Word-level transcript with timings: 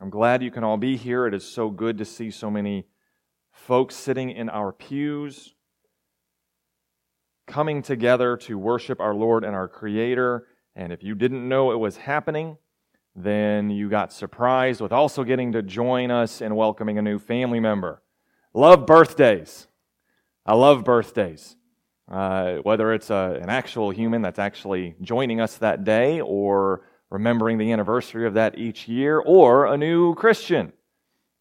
I'm 0.00 0.10
glad 0.10 0.44
you 0.44 0.52
can 0.52 0.62
all 0.62 0.76
be 0.76 0.96
here. 0.96 1.26
It 1.26 1.34
is 1.34 1.44
so 1.44 1.70
good 1.70 1.98
to 1.98 2.04
see 2.04 2.30
so 2.30 2.52
many 2.52 2.86
folks 3.50 3.96
sitting 3.96 4.30
in 4.30 4.48
our 4.48 4.70
pews, 4.70 5.54
coming 7.48 7.82
together 7.82 8.36
to 8.36 8.56
worship 8.56 9.00
our 9.00 9.12
Lord 9.12 9.42
and 9.42 9.56
our 9.56 9.66
Creator. 9.66 10.46
And 10.76 10.92
if 10.92 11.02
you 11.02 11.16
didn't 11.16 11.48
know 11.48 11.72
it 11.72 11.80
was 11.80 11.96
happening, 11.96 12.58
then 13.16 13.70
you 13.70 13.90
got 13.90 14.12
surprised 14.12 14.80
with 14.80 14.92
also 14.92 15.24
getting 15.24 15.50
to 15.50 15.62
join 15.62 16.12
us 16.12 16.40
in 16.40 16.54
welcoming 16.54 16.98
a 16.98 17.02
new 17.02 17.18
family 17.18 17.58
member. 17.58 18.00
Love 18.54 18.86
birthdays. 18.86 19.66
I 20.46 20.54
love 20.54 20.84
birthdays. 20.84 21.56
Uh, 22.08 22.58
whether 22.58 22.92
it's 22.92 23.10
a, 23.10 23.38
an 23.42 23.50
actual 23.50 23.90
human 23.90 24.22
that's 24.22 24.38
actually 24.38 24.94
joining 25.02 25.40
us 25.40 25.56
that 25.56 25.82
day 25.82 26.20
or 26.20 26.82
remembering 27.10 27.58
the 27.58 27.72
anniversary 27.72 28.26
of 28.26 28.34
that 28.34 28.58
each 28.58 28.88
year, 28.88 29.18
or 29.18 29.66
a 29.66 29.76
new 29.76 30.14
Christian, 30.14 30.72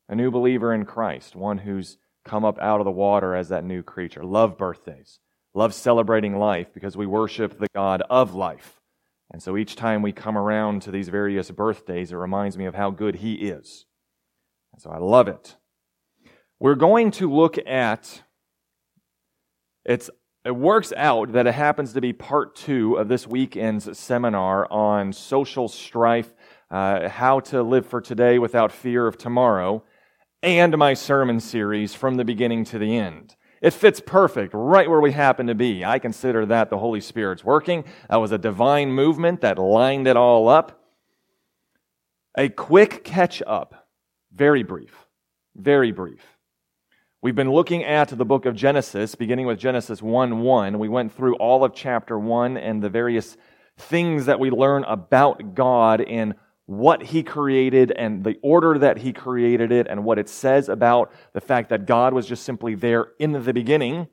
a 0.07 0.15
new 0.15 0.31
believer 0.31 0.73
in 0.73 0.85
Christ, 0.85 1.35
one 1.35 1.59
who's 1.59 1.97
come 2.23 2.45
up 2.45 2.59
out 2.59 2.79
of 2.79 2.85
the 2.85 2.91
water 2.91 3.35
as 3.35 3.49
that 3.49 3.63
new 3.63 3.83
creature. 3.83 4.23
Love 4.23 4.57
birthdays. 4.57 5.19
Love 5.53 5.73
celebrating 5.73 6.37
life 6.37 6.73
because 6.73 6.95
we 6.95 7.05
worship 7.05 7.57
the 7.57 7.69
God 7.73 8.03
of 8.09 8.35
life. 8.35 8.79
And 9.31 9.41
so 9.41 9.57
each 9.57 9.75
time 9.75 10.01
we 10.01 10.11
come 10.11 10.37
around 10.37 10.83
to 10.83 10.91
these 10.91 11.09
various 11.09 11.51
birthdays, 11.51 12.11
it 12.11 12.15
reminds 12.15 12.57
me 12.57 12.65
of 12.65 12.75
how 12.75 12.91
good 12.91 13.15
He 13.15 13.33
is. 13.35 13.85
And 14.73 14.81
so 14.81 14.89
I 14.89 14.99
love 14.99 15.27
it. 15.27 15.55
We're 16.59 16.75
going 16.75 17.11
to 17.11 17.33
look 17.33 17.57
at 17.67 18.21
it's 19.83 20.09
it 20.47 20.55
works 20.55 20.93
out 20.95 21.33
that 21.33 21.45
it 21.45 21.53
happens 21.53 21.91
to 21.91 21.99
be 21.99 22.13
part 22.13 22.55
two 22.55 22.95
of 22.95 23.09
this 23.09 23.27
weekend's 23.27 23.97
seminar 23.97 24.65
on 24.71 25.11
social 25.11 25.67
strife, 25.67 26.33
uh, 26.71 27.09
how 27.09 27.41
to 27.41 27.61
live 27.61 27.85
for 27.85 27.99
today 27.99 28.39
without 28.39 28.71
fear 28.71 29.07
of 29.07 29.17
tomorrow, 29.17 29.83
and 30.41 30.77
my 30.77 30.93
sermon 30.93 31.41
series 31.41 31.93
from 31.93 32.15
the 32.15 32.23
beginning 32.23 32.63
to 32.63 32.79
the 32.79 32.95
end. 32.95 33.35
It 33.61 33.73
fits 33.73 33.99
perfect 33.99 34.53
right 34.53 34.89
where 34.89 35.01
we 35.01 35.11
happen 35.11 35.47
to 35.47 35.55
be. 35.55 35.83
I 35.83 35.99
consider 35.99 36.45
that 36.45 36.69
the 36.69 36.77
Holy 36.77 37.01
Spirit's 37.01 37.43
working. 37.43 37.83
That 38.09 38.15
was 38.15 38.31
a 38.31 38.37
divine 38.37 38.93
movement 38.93 39.41
that 39.41 39.59
lined 39.59 40.07
it 40.07 40.15
all 40.15 40.47
up. 40.47 40.81
A 42.37 42.47
quick 42.47 43.03
catch 43.03 43.43
up, 43.45 43.89
very 44.31 44.63
brief, 44.63 45.07
very 45.57 45.91
brief. 45.91 46.36
We've 47.19 47.33
been 47.33 47.51
looking 47.51 47.83
at 47.83 48.09
the 48.09 48.25
book 48.25 48.45
of 48.45 48.53
Genesis, 48.53 49.15
beginning 49.15 49.47
with 49.47 49.57
Genesis 49.57 50.03
1 50.03 50.41
1. 50.41 50.77
We 50.77 50.87
went 50.87 51.11
through 51.11 51.35
all 51.37 51.63
of 51.63 51.73
chapter 51.73 52.19
1 52.19 52.57
and 52.57 52.83
the 52.83 52.91
various 52.91 53.35
things 53.75 54.27
that 54.27 54.39
we 54.39 54.51
learn 54.51 54.83
about 54.83 55.55
God 55.55 56.01
and 56.01 56.35
what 56.67 57.01
He 57.01 57.23
created 57.23 57.91
and 57.91 58.23
the 58.23 58.35
order 58.43 58.77
that 58.77 58.99
He 58.99 59.13
created 59.13 59.71
it 59.71 59.87
and 59.89 60.03
what 60.03 60.19
it 60.19 60.29
says 60.29 60.69
about 60.69 61.11
the 61.33 61.41
fact 61.41 61.69
that 61.69 61.87
God 61.87 62.13
was 62.13 62.27
just 62.27 62.43
simply 62.43 62.75
there 62.75 63.07
in 63.17 63.31
the 63.31 63.51
beginning. 63.51 64.09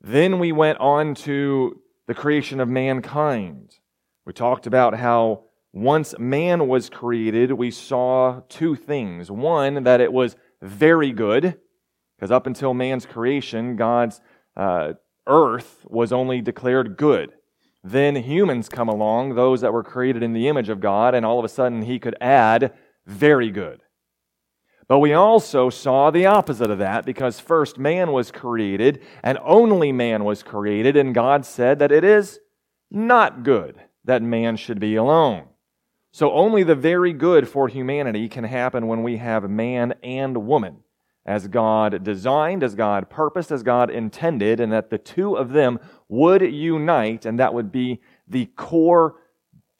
Then 0.00 0.38
we 0.38 0.52
went 0.52 0.78
on 0.78 1.16
to 1.16 1.80
the 2.06 2.14
creation 2.14 2.60
of 2.60 2.68
mankind. 2.68 3.78
We 4.24 4.32
talked 4.32 4.68
about 4.68 4.94
how 4.94 5.46
once 5.72 6.14
man 6.20 6.68
was 6.68 6.88
created, 6.88 7.50
we 7.50 7.72
saw 7.72 8.42
two 8.48 8.76
things. 8.76 9.28
One, 9.28 9.82
that 9.82 10.00
it 10.00 10.12
was 10.12 10.36
very 10.62 11.10
good. 11.10 11.58
Because 12.24 12.32
up 12.32 12.46
until 12.46 12.72
man's 12.72 13.04
creation, 13.04 13.76
God's 13.76 14.22
uh, 14.56 14.94
earth 15.26 15.84
was 15.86 16.10
only 16.10 16.40
declared 16.40 16.96
good. 16.96 17.34
Then 17.82 18.16
humans 18.16 18.70
come 18.70 18.88
along, 18.88 19.34
those 19.34 19.60
that 19.60 19.74
were 19.74 19.82
created 19.82 20.22
in 20.22 20.32
the 20.32 20.48
image 20.48 20.70
of 20.70 20.80
God, 20.80 21.14
and 21.14 21.26
all 21.26 21.38
of 21.38 21.44
a 21.44 21.50
sudden 21.50 21.82
he 21.82 21.98
could 21.98 22.16
add 22.22 22.72
very 23.04 23.50
good. 23.50 23.82
But 24.88 25.00
we 25.00 25.12
also 25.12 25.68
saw 25.68 26.10
the 26.10 26.24
opposite 26.24 26.70
of 26.70 26.78
that 26.78 27.04
because 27.04 27.40
first 27.40 27.76
man 27.78 28.10
was 28.10 28.30
created 28.30 29.02
and 29.22 29.36
only 29.44 29.92
man 29.92 30.24
was 30.24 30.42
created, 30.42 30.96
and 30.96 31.14
God 31.14 31.44
said 31.44 31.78
that 31.80 31.92
it 31.92 32.04
is 32.04 32.40
not 32.90 33.42
good 33.42 33.78
that 34.06 34.22
man 34.22 34.56
should 34.56 34.80
be 34.80 34.96
alone. 34.96 35.48
So 36.10 36.32
only 36.32 36.62
the 36.62 36.74
very 36.74 37.12
good 37.12 37.46
for 37.46 37.68
humanity 37.68 38.30
can 38.30 38.44
happen 38.44 38.86
when 38.86 39.02
we 39.02 39.18
have 39.18 39.50
man 39.50 39.92
and 40.02 40.46
woman 40.46 40.83
as 41.26 41.48
God 41.48 42.04
designed, 42.04 42.62
as 42.62 42.74
God 42.74 43.08
purposed, 43.08 43.50
as 43.50 43.62
God 43.62 43.90
intended, 43.90 44.60
and 44.60 44.72
that 44.72 44.90
the 44.90 44.98
two 44.98 45.36
of 45.36 45.50
them 45.50 45.78
would 46.08 46.42
unite, 46.42 47.24
and 47.24 47.38
that 47.38 47.54
would 47.54 47.72
be 47.72 48.00
the 48.28 48.46
core 48.56 49.16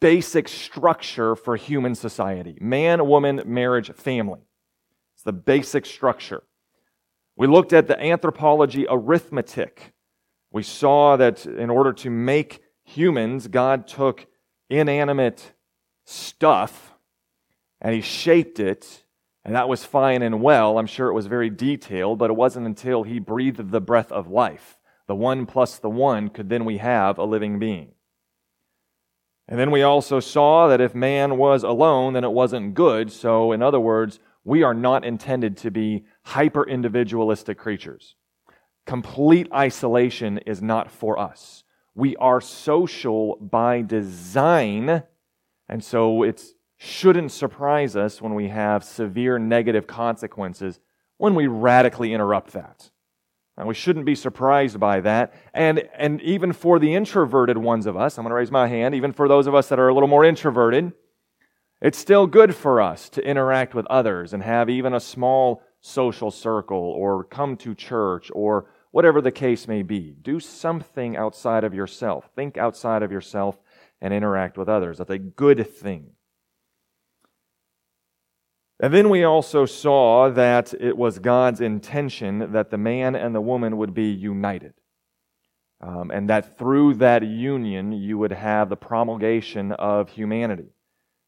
basic 0.00 0.48
structure 0.48 1.34
for 1.36 1.56
human 1.56 1.94
society 1.94 2.58
man, 2.60 3.06
woman, 3.06 3.42
marriage, 3.46 3.92
family. 3.92 4.40
It's 5.14 5.22
the 5.22 5.32
basic 5.32 5.86
structure. 5.86 6.42
We 7.36 7.46
looked 7.46 7.72
at 7.72 7.88
the 7.88 8.00
anthropology 8.00 8.86
arithmetic. 8.88 9.92
We 10.50 10.62
saw 10.62 11.16
that 11.16 11.46
in 11.46 11.68
order 11.68 11.92
to 11.94 12.10
make 12.10 12.62
humans, 12.84 13.48
God 13.48 13.86
took 13.86 14.26
inanimate 14.70 15.52
stuff 16.04 16.94
and 17.80 17.94
he 17.94 18.00
shaped 18.00 18.60
it 18.60 19.03
and 19.44 19.54
that 19.54 19.68
was 19.68 19.84
fine 19.84 20.22
and 20.22 20.40
well. 20.40 20.78
I'm 20.78 20.86
sure 20.86 21.08
it 21.08 21.14
was 21.14 21.26
very 21.26 21.50
detailed, 21.50 22.18
but 22.18 22.30
it 22.30 22.36
wasn't 22.36 22.66
until 22.66 23.02
he 23.02 23.18
breathed 23.18 23.70
the 23.70 23.80
breath 23.80 24.10
of 24.10 24.28
life. 24.28 24.78
The 25.06 25.14
one 25.14 25.44
plus 25.44 25.78
the 25.78 25.90
one 25.90 26.30
could 26.30 26.48
then 26.48 26.64
we 26.64 26.78
have 26.78 27.18
a 27.18 27.24
living 27.24 27.58
being. 27.58 27.92
And 29.46 29.60
then 29.60 29.70
we 29.70 29.82
also 29.82 30.20
saw 30.20 30.68
that 30.68 30.80
if 30.80 30.94
man 30.94 31.36
was 31.36 31.62
alone, 31.62 32.14
then 32.14 32.24
it 32.24 32.32
wasn't 32.32 32.74
good. 32.74 33.12
So, 33.12 33.52
in 33.52 33.62
other 33.62 33.80
words, 33.80 34.18
we 34.42 34.62
are 34.62 34.72
not 34.72 35.04
intended 35.04 35.58
to 35.58 35.70
be 35.70 36.04
hyper 36.22 36.66
individualistic 36.66 37.58
creatures. 37.58 38.14
Complete 38.86 39.48
isolation 39.52 40.38
is 40.38 40.62
not 40.62 40.90
for 40.90 41.18
us. 41.18 41.64
We 41.94 42.16
are 42.16 42.40
social 42.40 43.36
by 43.36 43.82
design, 43.82 45.04
and 45.68 45.84
so 45.84 46.22
it's 46.22 46.53
shouldn't 46.76 47.32
surprise 47.32 47.96
us 47.96 48.20
when 48.20 48.34
we 48.34 48.48
have 48.48 48.84
severe 48.84 49.38
negative 49.38 49.86
consequences 49.86 50.80
when 51.16 51.34
we 51.34 51.46
radically 51.46 52.12
interrupt 52.12 52.52
that. 52.52 52.90
And 53.56 53.68
we 53.68 53.74
shouldn't 53.74 54.04
be 54.04 54.16
surprised 54.16 54.80
by 54.80 55.00
that. 55.00 55.32
And, 55.52 55.88
and 55.96 56.20
even 56.22 56.52
for 56.52 56.80
the 56.80 56.94
introverted 56.94 57.56
ones 57.56 57.86
of 57.86 57.96
us, 57.96 58.18
I'm 58.18 58.24
going 58.24 58.30
to 58.30 58.34
raise 58.34 58.50
my 58.50 58.66
hand, 58.66 58.94
even 58.94 59.12
for 59.12 59.28
those 59.28 59.46
of 59.46 59.54
us 59.54 59.68
that 59.68 59.78
are 59.78 59.88
a 59.88 59.94
little 59.94 60.08
more 60.08 60.24
introverted, 60.24 60.92
it's 61.80 61.98
still 61.98 62.26
good 62.26 62.54
for 62.54 62.80
us 62.80 63.08
to 63.10 63.24
interact 63.24 63.74
with 63.74 63.86
others 63.86 64.32
and 64.32 64.42
have 64.42 64.68
even 64.68 64.94
a 64.94 65.00
small 65.00 65.62
social 65.80 66.30
circle 66.30 66.78
or 66.78 67.24
come 67.24 67.56
to 67.58 67.74
church 67.74 68.30
or 68.34 68.70
whatever 68.90 69.20
the 69.20 69.30
case 69.30 69.68
may 69.68 69.82
be. 69.82 70.16
Do 70.22 70.40
something 70.40 71.16
outside 71.16 71.62
of 71.62 71.74
yourself. 71.74 72.30
Think 72.34 72.56
outside 72.56 73.02
of 73.02 73.12
yourself 73.12 73.60
and 74.00 74.12
interact 74.14 74.56
with 74.56 74.68
others. 74.68 74.98
That's 74.98 75.10
a 75.10 75.18
good 75.18 75.68
thing. 75.68 76.12
And 78.80 78.92
then 78.92 79.08
we 79.08 79.22
also 79.22 79.66
saw 79.66 80.28
that 80.30 80.74
it 80.74 80.96
was 80.96 81.18
God's 81.18 81.60
intention 81.60 82.52
that 82.52 82.70
the 82.70 82.78
man 82.78 83.14
and 83.14 83.34
the 83.34 83.40
woman 83.40 83.76
would 83.76 83.94
be 83.94 84.10
united. 84.10 84.74
Um, 85.80 86.10
and 86.10 86.28
that 86.28 86.58
through 86.58 86.94
that 86.94 87.22
union, 87.22 87.92
you 87.92 88.18
would 88.18 88.32
have 88.32 88.68
the 88.68 88.76
promulgation 88.76 89.72
of 89.72 90.10
humanity. 90.10 90.72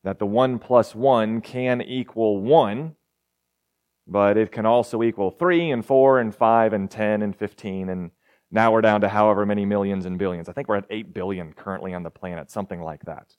That 0.03 0.19
the 0.19 0.27
one 0.27 0.59
plus 0.59 0.95
one 0.95 1.41
can 1.41 1.83
equal 1.83 2.41
one, 2.41 2.95
but 4.07 4.37
it 4.37 4.53
can 4.53 4.67
also 4.67 5.03
equal 5.03 5.31
three 5.31 5.71
and 5.71 5.85
four 5.85 6.19
and 6.19 6.35
five 6.35 6.73
and 6.73 6.91
ten 6.91 7.23
and 7.23 7.35
fifteen. 7.35 7.89
And 7.89 8.11
now 8.51 8.73
we're 8.73 8.81
down 8.81 9.01
to 9.03 9.09
however 9.09 9.45
many 9.45 9.67
millions 9.67 10.07
and 10.07 10.19
billions. 10.19 10.49
I 10.49 10.53
think 10.53 10.69
we're 10.69 10.77
at 10.77 10.87
eight 10.91 11.13
billion 11.13 11.53
currently 11.53 11.93
on 11.93 12.03
the 12.03 12.11
planet, 12.11 12.51
something 12.51 12.81
like 12.81 13.05
that. 13.05 13.35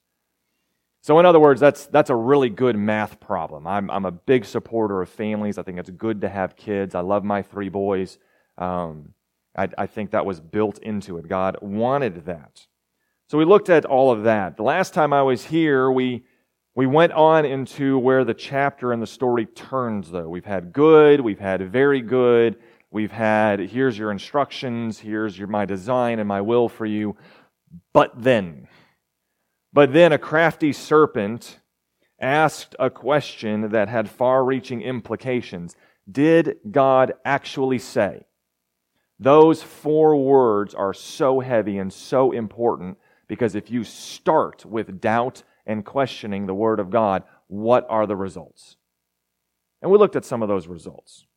So, 1.07 1.19
in 1.19 1.25
other 1.25 1.39
words, 1.39 1.61
that's, 1.61 1.85
that's 1.85 2.09
a 2.09 2.15
really 2.15 2.49
good 2.49 2.75
math 2.75 3.21
problem. 3.21 3.65
I'm, 3.65 3.89
I'm 3.89 4.03
a 4.03 4.11
big 4.11 4.43
supporter 4.43 5.01
of 5.01 5.07
families. 5.07 5.57
I 5.57 5.63
think 5.63 5.79
it's 5.79 5.89
good 5.89 6.19
to 6.19 6.27
have 6.27 6.57
kids. 6.57 6.95
I 6.95 6.99
love 6.99 7.23
my 7.23 7.41
three 7.43 7.69
boys. 7.69 8.17
Um, 8.57 9.13
I, 9.57 9.69
I 9.77 9.87
think 9.87 10.11
that 10.11 10.25
was 10.25 10.41
built 10.41 10.79
into 10.79 11.17
it. 11.17 11.29
God 11.29 11.59
wanted 11.61 12.25
that. 12.25 12.67
So, 13.29 13.37
we 13.37 13.45
looked 13.45 13.69
at 13.69 13.85
all 13.85 14.11
of 14.11 14.23
that. 14.23 14.57
The 14.57 14.63
last 14.63 14.93
time 14.93 15.13
I 15.13 15.21
was 15.21 15.45
here, 15.45 15.89
we, 15.89 16.25
we 16.75 16.85
went 16.85 17.13
on 17.13 17.45
into 17.45 17.97
where 17.97 18.25
the 18.25 18.33
chapter 18.33 18.91
and 18.91 19.01
the 19.01 19.07
story 19.07 19.45
turns, 19.45 20.11
though. 20.11 20.27
We've 20.27 20.43
had 20.43 20.73
good, 20.73 21.21
we've 21.21 21.39
had 21.39 21.71
very 21.71 22.01
good, 22.01 22.57
we've 22.91 23.13
had 23.13 23.61
here's 23.61 23.97
your 23.97 24.11
instructions, 24.11 24.99
here's 24.99 25.39
your, 25.39 25.47
my 25.47 25.63
design 25.63 26.19
and 26.19 26.27
my 26.27 26.41
will 26.41 26.67
for 26.67 26.85
you. 26.85 27.15
But 27.93 28.11
then, 28.21 28.67
but 29.77 29.93
then 29.93 30.11
a 30.11 30.17
crafty 30.17 30.73
serpent 30.73 31.59
asked 32.19 32.75
a 32.79 32.89
question 32.89 33.69
that 33.69 33.87
had 33.87 34.09
far 34.09 34.43
reaching 34.43 34.81
implications. 34.81 35.75
Did 36.11 36.57
God 36.71 37.13
actually 37.23 37.77
say? 37.77 38.25
Those 39.19 39.61
four 39.61 40.15
words 40.15 40.73
are 40.73 40.95
so 40.95 41.41
heavy 41.41 41.77
and 41.77 41.93
so 41.93 42.31
important 42.31 42.97
because 43.27 43.53
if 43.53 43.69
you 43.69 43.83
start 43.83 44.65
with 44.65 44.99
doubt 44.99 45.43
and 45.67 45.85
questioning 45.85 46.47
the 46.47 46.55
Word 46.55 46.79
of 46.79 46.89
God, 46.89 47.21
what 47.45 47.85
are 47.87 48.07
the 48.07 48.15
results? 48.15 48.77
And 49.83 49.91
we 49.91 49.99
looked 49.99 50.15
at 50.15 50.25
some 50.25 50.41
of 50.41 50.49
those 50.49 50.65
results. 50.65 51.27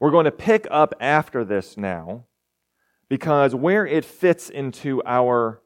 We're 0.00 0.12
going 0.12 0.24
to 0.24 0.30
pick 0.30 0.66
up 0.70 0.94
after 0.98 1.44
this 1.44 1.76
now 1.76 2.24
because 3.10 3.54
where 3.54 3.84
it 3.86 4.06
fits 4.06 4.48
into 4.48 5.02
our 5.04 5.60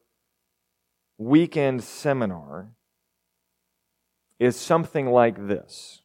weekend 1.19 1.84
seminar 1.84 2.70
is 4.38 4.56
something 4.56 5.06
like 5.06 5.46
this. 5.46 6.02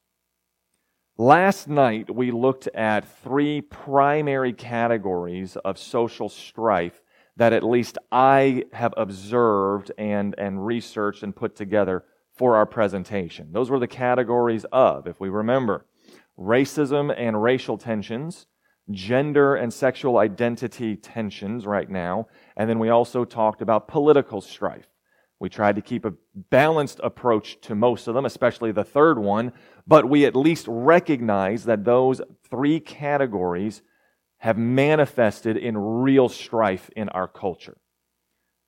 Last 1.17 1.67
night, 1.67 2.13
we 2.13 2.31
looked 2.31 2.67
at 2.67 3.21
three 3.23 3.59
primary 3.59 4.53
categories 4.53 5.57
of 5.57 5.77
social 5.77 6.29
strife 6.29 7.01
that 7.35 7.53
at 7.53 7.63
least 7.63 7.97
I 8.11 8.65
have 8.73 8.93
observed 8.95 9.91
and, 9.97 10.35
and 10.37 10.65
researched 10.65 11.23
and 11.23 11.35
put 11.35 11.55
together 11.55 12.05
for 12.37 12.55
our 12.55 12.65
presentation. 12.65 13.51
Those 13.51 13.69
were 13.69 13.79
the 13.79 13.87
categories 13.87 14.65
of, 14.71 15.07
if 15.07 15.19
we 15.19 15.27
remember, 15.27 15.85
racism 16.37 17.13
and 17.17 17.41
racial 17.41 17.77
tensions, 17.77 18.45
gender 18.91 19.55
and 19.55 19.73
sexual 19.73 20.17
identity 20.17 20.95
tensions 20.95 21.65
right 21.65 21.89
now, 21.89 22.27
and 22.55 22.69
then 22.69 22.79
we 22.79 22.89
also 22.89 23.25
talked 23.25 23.61
about 23.61 23.87
political 23.87 24.39
strife. 24.39 24.87
We 25.39 25.49
tried 25.49 25.75
to 25.77 25.81
keep 25.81 26.03
a 26.03 26.13
balanced 26.49 26.99
approach 27.01 27.61
to 27.61 27.75
most 27.75 28.07
of 28.07 28.13
them, 28.13 28.25
especially 28.25 28.73
the 28.73 28.83
third 28.83 29.17
one, 29.17 29.53
but 29.87 30.09
we 30.09 30.25
at 30.25 30.35
least 30.35 30.65
recognize 30.67 31.63
that 31.63 31.85
those 31.85 32.21
three 32.49 32.79
categories 32.81 33.81
have 34.39 34.57
manifested 34.57 35.55
in 35.55 35.77
real 35.77 36.27
strife 36.27 36.89
in 36.95 37.07
our 37.09 37.27
culture. 37.27 37.77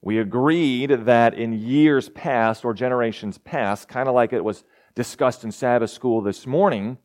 We 0.01 0.17
agreed 0.17 1.05
that 1.05 1.33
in 1.33 1.53
years 1.53 2.09
past 2.09 2.63
or 2.63 2.73
generations 2.73 3.37
past, 3.37 3.87
kind 3.87 4.07
of 4.07 4.15
like 4.15 4.33
it 4.33 4.43
was 4.43 4.63
discussed 4.95 5.43
in 5.43 5.51
Sabbath 5.51 5.91
school 5.91 6.21
this 6.21 6.47
morning, 6.47 6.97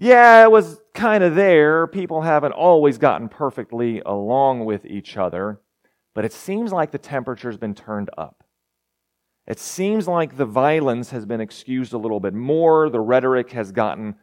yeah, 0.00 0.44
it 0.44 0.50
was 0.50 0.80
kind 0.94 1.24
of 1.24 1.34
there. 1.34 1.88
People 1.88 2.22
haven't 2.22 2.52
always 2.52 2.98
gotten 2.98 3.28
perfectly 3.28 4.00
along 4.06 4.64
with 4.64 4.86
each 4.86 5.16
other 5.16 5.60
but 6.18 6.24
it 6.24 6.32
seems 6.32 6.72
like 6.72 6.90
the 6.90 6.98
temperature's 6.98 7.58
been 7.58 7.76
turned 7.76 8.10
up. 8.18 8.42
It 9.46 9.60
seems 9.60 10.08
like 10.08 10.36
the 10.36 10.44
violence 10.44 11.10
has 11.10 11.24
been 11.24 11.40
excused 11.40 11.92
a 11.92 11.96
little 11.96 12.18
bit 12.18 12.34
more. 12.34 12.90
The 12.90 12.98
rhetoric 12.98 13.52
has 13.52 13.70
gotten 13.70 14.16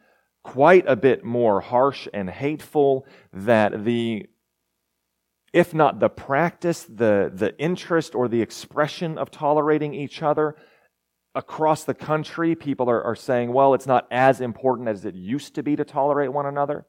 quite 0.43 0.83
a 0.89 0.97
bit 0.97 1.23
more 1.23 1.61
harsh 1.61 2.09
and 2.13 2.29
hateful. 2.29 3.05
That 3.31 3.85
the, 3.85 4.25
if 5.53 5.73
not 5.73 6.01
the 6.01 6.09
practice, 6.09 6.83
the, 6.83 7.31
the 7.33 7.57
interest 7.57 8.13
or 8.13 8.27
the 8.27 8.41
expression 8.41 9.17
of 9.17 9.31
tolerating 9.31 9.93
each 9.93 10.21
other 10.21 10.57
across 11.33 11.85
the 11.85 11.93
country, 11.93 12.55
people 12.55 12.89
are, 12.89 13.05
are 13.05 13.15
saying, 13.15 13.53
well, 13.53 13.73
it's 13.73 13.87
not 13.87 14.05
as 14.11 14.41
important 14.41 14.89
as 14.89 15.05
it 15.05 15.15
used 15.15 15.55
to 15.55 15.63
be 15.63 15.77
to 15.77 15.85
tolerate 15.85 16.33
one 16.33 16.45
another. 16.45 16.87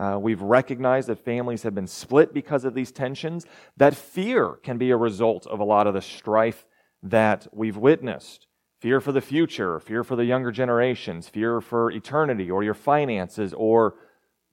Uh, 0.00 0.18
we've 0.18 0.40
recognized 0.40 1.08
that 1.08 1.18
families 1.18 1.62
have 1.62 1.74
been 1.74 1.86
split 1.86 2.32
because 2.32 2.64
of 2.64 2.72
these 2.72 2.90
tensions. 2.90 3.44
That 3.76 3.94
fear 3.94 4.52
can 4.62 4.78
be 4.78 4.90
a 4.90 4.96
result 4.96 5.46
of 5.46 5.60
a 5.60 5.64
lot 5.64 5.86
of 5.86 5.92
the 5.92 6.00
strife 6.00 6.64
that 7.02 7.46
we've 7.52 7.76
witnessed. 7.76 8.46
Fear 8.80 9.02
for 9.02 9.12
the 9.12 9.20
future, 9.20 9.78
fear 9.78 10.02
for 10.02 10.16
the 10.16 10.24
younger 10.24 10.52
generations, 10.52 11.28
fear 11.28 11.60
for 11.60 11.90
eternity 11.90 12.50
or 12.50 12.64
your 12.64 12.72
finances 12.72 13.52
or 13.52 13.94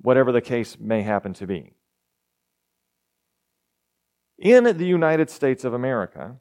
whatever 0.02 0.34
the 0.34 0.42
case 0.42 0.78
may 0.82 1.02
happen 1.02 1.34
to 1.36 1.48
be. 1.48 1.72
In 4.38 4.66
the 4.66 4.86
United 4.86 5.30
States 5.30 5.64
of 5.64 5.74
America, 5.74 6.36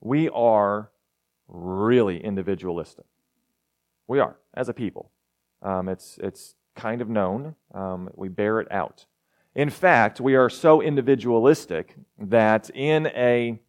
we 0.00 0.28
are 0.28 0.92
really 1.48 2.22
individualistic. 2.22 3.06
We 4.06 4.20
are, 4.20 4.36
as 4.54 4.68
a 4.68 4.72
people. 4.74 5.10
Um, 5.60 5.88
it's, 5.88 6.18
it's 6.22 6.54
kind 6.74 7.00
of 7.00 7.08
known. 7.08 7.54
Um, 7.72 8.10
we 8.14 8.28
bear 8.28 8.60
it 8.60 8.70
out. 8.70 9.06
In 9.54 9.70
fact, 9.70 10.20
we 10.20 10.34
are 10.34 10.50
so 10.50 10.80
individualistic 10.80 11.96
that 12.18 12.70
in 12.70 13.06
a 13.08 13.60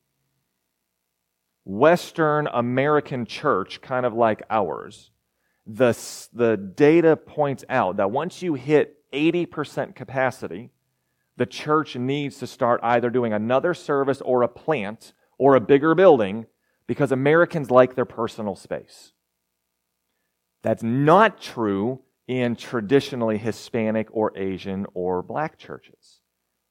Western 1.63 2.48
American 2.48 3.25
church, 3.25 3.81
kind 3.81 4.06
of 4.06 4.13
like 4.13 4.44
ours, 4.50 5.12
the, 5.68 5.98
the 6.34 6.57
data 6.57 7.16
points 7.16 7.63
out 7.69 7.98
that 7.98 8.12
once 8.12 8.42
you 8.42 8.54
hit 8.54 8.98
80% 9.12 9.96
capacity, 9.96 10.72
the 11.38 11.46
church 11.46 11.96
needs 11.96 12.38
to 12.38 12.48
start 12.48 12.80
either 12.84 13.10
doing 13.10 13.34
another 13.34 13.74
service 13.74 14.22
or 14.22 14.42
a 14.42 14.48
plant 14.48 15.13
or 15.38 15.56
a 15.56 15.62
bigger 15.62 15.96
building 15.96 16.46
because 16.88 17.12
Americans 17.12 17.72
like 17.72 17.96
their 17.96 18.06
personal 18.06 18.56
space. 18.56 19.12
That's 20.62 20.84
not 20.84 21.42
true 21.42 22.02
in 22.27 22.56
traditionally 22.56 23.38
Hispanic 23.38 24.07
or 24.12 24.36
Asian 24.38 24.86
or 24.94 25.22
black 25.22 25.57
churches. 25.57 26.22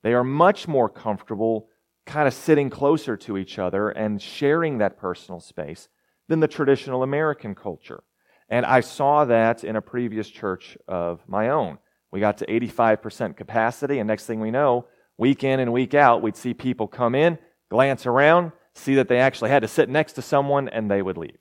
They 0.02 0.14
are 0.14 0.24
much 0.24 0.66
more 0.66 0.88
comfortable 0.88 1.68
kind 2.06 2.28
of 2.28 2.34
sitting 2.34 2.70
closer 2.70 3.16
to 3.16 3.38
each 3.38 3.58
other 3.58 3.88
and 3.88 4.20
sharing 4.20 4.78
that 4.78 4.98
personal 4.98 5.40
space 5.40 5.88
than 6.28 6.40
the 6.40 6.48
traditional 6.48 7.02
American 7.02 7.54
culture. 7.54 8.02
And 8.48 8.66
I 8.66 8.80
saw 8.80 9.24
that 9.24 9.64
in 9.64 9.76
a 9.76 9.82
previous 9.82 10.28
church 10.28 10.76
of 10.86 11.20
my 11.26 11.48
own. 11.48 11.78
We 12.10 12.20
got 12.20 12.38
to 12.38 12.46
85% 12.46 13.36
capacity, 13.36 13.98
and 13.98 14.06
next 14.06 14.26
thing 14.26 14.40
we 14.40 14.50
know, 14.50 14.86
week 15.16 15.42
in 15.42 15.60
and 15.60 15.72
week 15.72 15.94
out, 15.94 16.22
we'd 16.22 16.36
see 16.36 16.54
people 16.54 16.86
come 16.86 17.14
in, 17.14 17.38
glance 17.70 18.06
around, 18.06 18.52
see 18.74 18.96
that 18.96 19.08
they 19.08 19.18
actually 19.18 19.50
had 19.50 19.62
to 19.62 19.68
sit 19.68 19.88
next 19.88 20.12
to 20.14 20.22
someone, 20.22 20.68
and 20.68 20.90
they 20.90 21.02
would 21.02 21.16
leave. 21.16 21.38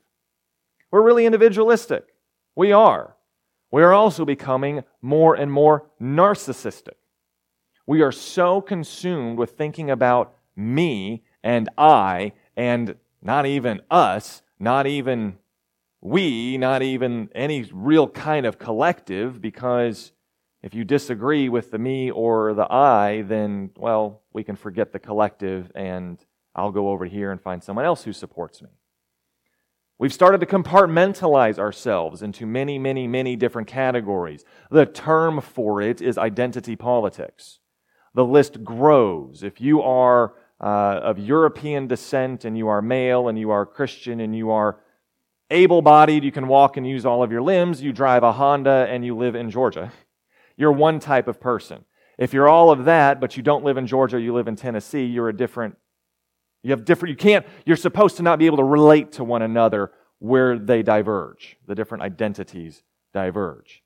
We're 0.92 1.04
really 1.04 1.25
individualistic. 1.25 2.06
We 2.56 2.71
are 2.71 3.16
we 3.74 3.81
are 3.81 3.92
also 3.92 4.24
becoming 4.24 4.84
more 5.02 5.34
and 5.34 5.52
more 5.52 5.88
narcissistic. 6.00 6.94
We 7.88 8.04
are 8.04 8.12
so 8.12 8.62
consumed 8.62 9.40
with 9.40 9.58
thinking 9.58 9.90
about 9.90 10.36
me 10.56 11.24
and 11.44 11.70
I 11.75 12.34
and 12.56 12.98
not 13.24 13.48
even 13.48 13.81
us, 13.90 14.44
not 14.60 14.86
even 14.86 15.40
we, 16.02 16.56
not 16.60 16.84
even 16.84 17.30
any 17.34 17.68
real 17.74 18.08
kind 18.08 18.46
of 18.46 18.60
collective, 18.60 19.42
because 19.42 20.12
if 20.62 20.76
you 20.76 20.84
disagree 20.84 21.50
with 21.50 21.72
the 21.72 21.80
me 21.80 22.12
or 22.12 22.54
the 22.54 22.72
I, 22.72 23.24
then, 23.24 23.72
well, 23.76 24.22
we 24.34 24.44
can 24.44 24.56
forget 24.56 24.94
the 24.94 25.00
collective 25.00 25.72
and 25.74 26.24
I'll 26.56 26.72
go 26.72 26.90
over 26.90 27.06
here 27.06 27.31
and 27.31 27.42
find 27.42 27.64
someone 27.64 27.86
else 27.86 28.04
who 28.04 28.14
supports 28.14 28.62
me. 28.62 28.69
We've 30.00 30.13
started 30.13 30.40
to 30.42 30.48
compartmentalize 30.48 31.60
ourselves 31.60 32.22
into 32.22 32.45
many, 32.45 32.80
many, 32.80 33.07
many 33.07 33.35
different 33.35 33.68
categories. 33.68 34.44
The 34.71 34.85
term 34.85 35.40
for 35.40 35.81
it 35.81 36.02
is 36.02 36.18
identity 36.18 36.76
politics. 36.76 37.59
The 38.14 38.26
list 38.26 38.64
grows. 38.64 39.44
If 39.44 39.62
you 39.62 39.81
are 39.81 40.33
uh, 40.59 41.00
of 41.04 41.19
European 41.19 41.88
descent 41.88 42.45
and 42.45 42.57
you 42.57 42.68
are 42.68 42.81
male 42.81 43.28
and 43.28 43.38
you 43.38 43.52
are 43.52 43.66
Christian 43.66 44.19
and 44.19 44.35
you 44.35 44.50
are 44.50 44.80
able 45.50 45.81
bodied, 45.81 46.23
you 46.23 46.31
can 46.31 46.47
walk 46.47 46.78
and 46.78 46.88
use 46.88 47.06
all 47.06 47.21
of 47.21 47.31
your 47.31 47.42
limbs, 47.42 47.81
you 47.81 47.94
drive 47.94 48.23
a 48.23 48.31
Honda 48.31 48.88
and 48.90 49.06
you 49.06 49.16
live 49.16 49.35
in 49.35 49.52
Georgia. 49.52 49.92
You're 50.57 50.71
one 50.71 51.00
type 51.00 51.28
of 51.28 51.42
person. 51.42 51.83
If 52.16 52.31
you're 52.31 52.47
all 52.47 52.69
of 52.69 52.85
that, 52.85 53.19
but 53.19 53.35
you 53.35 53.42
don't 53.42 53.64
live 53.64 53.76
in 53.76 53.88
Georgia, 53.88 54.21
you 54.21 54.35
live 54.35 54.47
in 54.47 54.56
Tennessee, 54.56 55.04
you're 55.04 55.30
a 55.30 55.35
different 55.35 55.78
you 56.64 56.72
have 56.72 56.86
different, 56.86 57.12
you 57.12 57.18
can't, 57.18 57.46
you're 57.66 57.78
supposed 57.78 58.18
to 58.18 58.24
not 58.24 58.40
be 58.40 58.46
able 58.46 58.58
to 58.58 58.64
relate 58.64 59.12
to 59.14 59.24
one 59.24 59.42
another 59.42 59.92
where 60.20 60.58
they 60.58 60.82
diverge. 60.82 61.58
The 61.68 61.76
different 61.76 62.04
identities 62.04 62.84
diverge. 63.14 63.84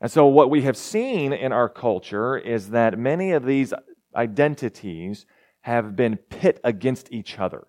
And 0.00 0.10
so, 0.10 0.26
what 0.26 0.50
we 0.50 0.62
have 0.62 0.76
seen 0.76 1.32
in 1.32 1.52
our 1.52 1.68
culture 1.68 2.36
is 2.36 2.70
that 2.70 2.98
many 2.98 3.32
of 3.32 3.46
these 3.46 3.72
identities 4.14 5.24
have 5.60 5.96
been 5.96 6.16
pit 6.16 6.60
against 6.64 7.10
each 7.12 7.38
other. 7.38 7.66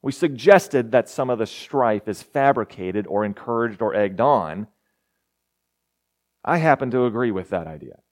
We 0.00 0.12
suggested 0.12 0.92
that 0.92 1.08
some 1.08 1.28
of 1.28 1.38
the 1.38 1.46
strife 1.46 2.08
is 2.08 2.22
fabricated 2.22 3.06
or 3.06 3.24
encouraged 3.24 3.82
or 3.82 3.94
egged 3.94 4.20
on. 4.20 4.68
I 6.44 6.58
happen 6.58 6.90
to 6.92 7.06
agree 7.06 7.30
with 7.30 7.50
that 7.50 7.66
idea 7.66 8.03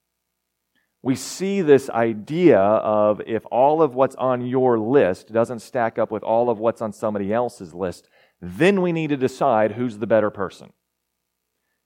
we 1.03 1.17
see 1.17 1.63
this 1.63 1.91
idea 1.91 2.61
of 2.61 3.21
if 3.27 3.45
all 3.51 3.83
of 3.83 3.95
what's 3.95 4.15
on 4.17 4.47
your 4.47 4.79
list 4.79 5.33
doesn't 5.33 5.59
stack 5.59 5.99
up 5.99 6.13
with 6.13 6.23
all 6.23 6.49
of 6.49 6.59
what's 6.59 6.81
on 6.81 6.93
somebody 6.93 7.33
else's 7.33 7.75
list, 7.75 8.09
then 8.41 8.81
we 8.81 8.93
need 8.93 9.09
to 9.09 9.17
decide 9.17 9.73
who's 9.73 9.99
the 9.99 10.07
better 10.07 10.31
person. 10.31 10.73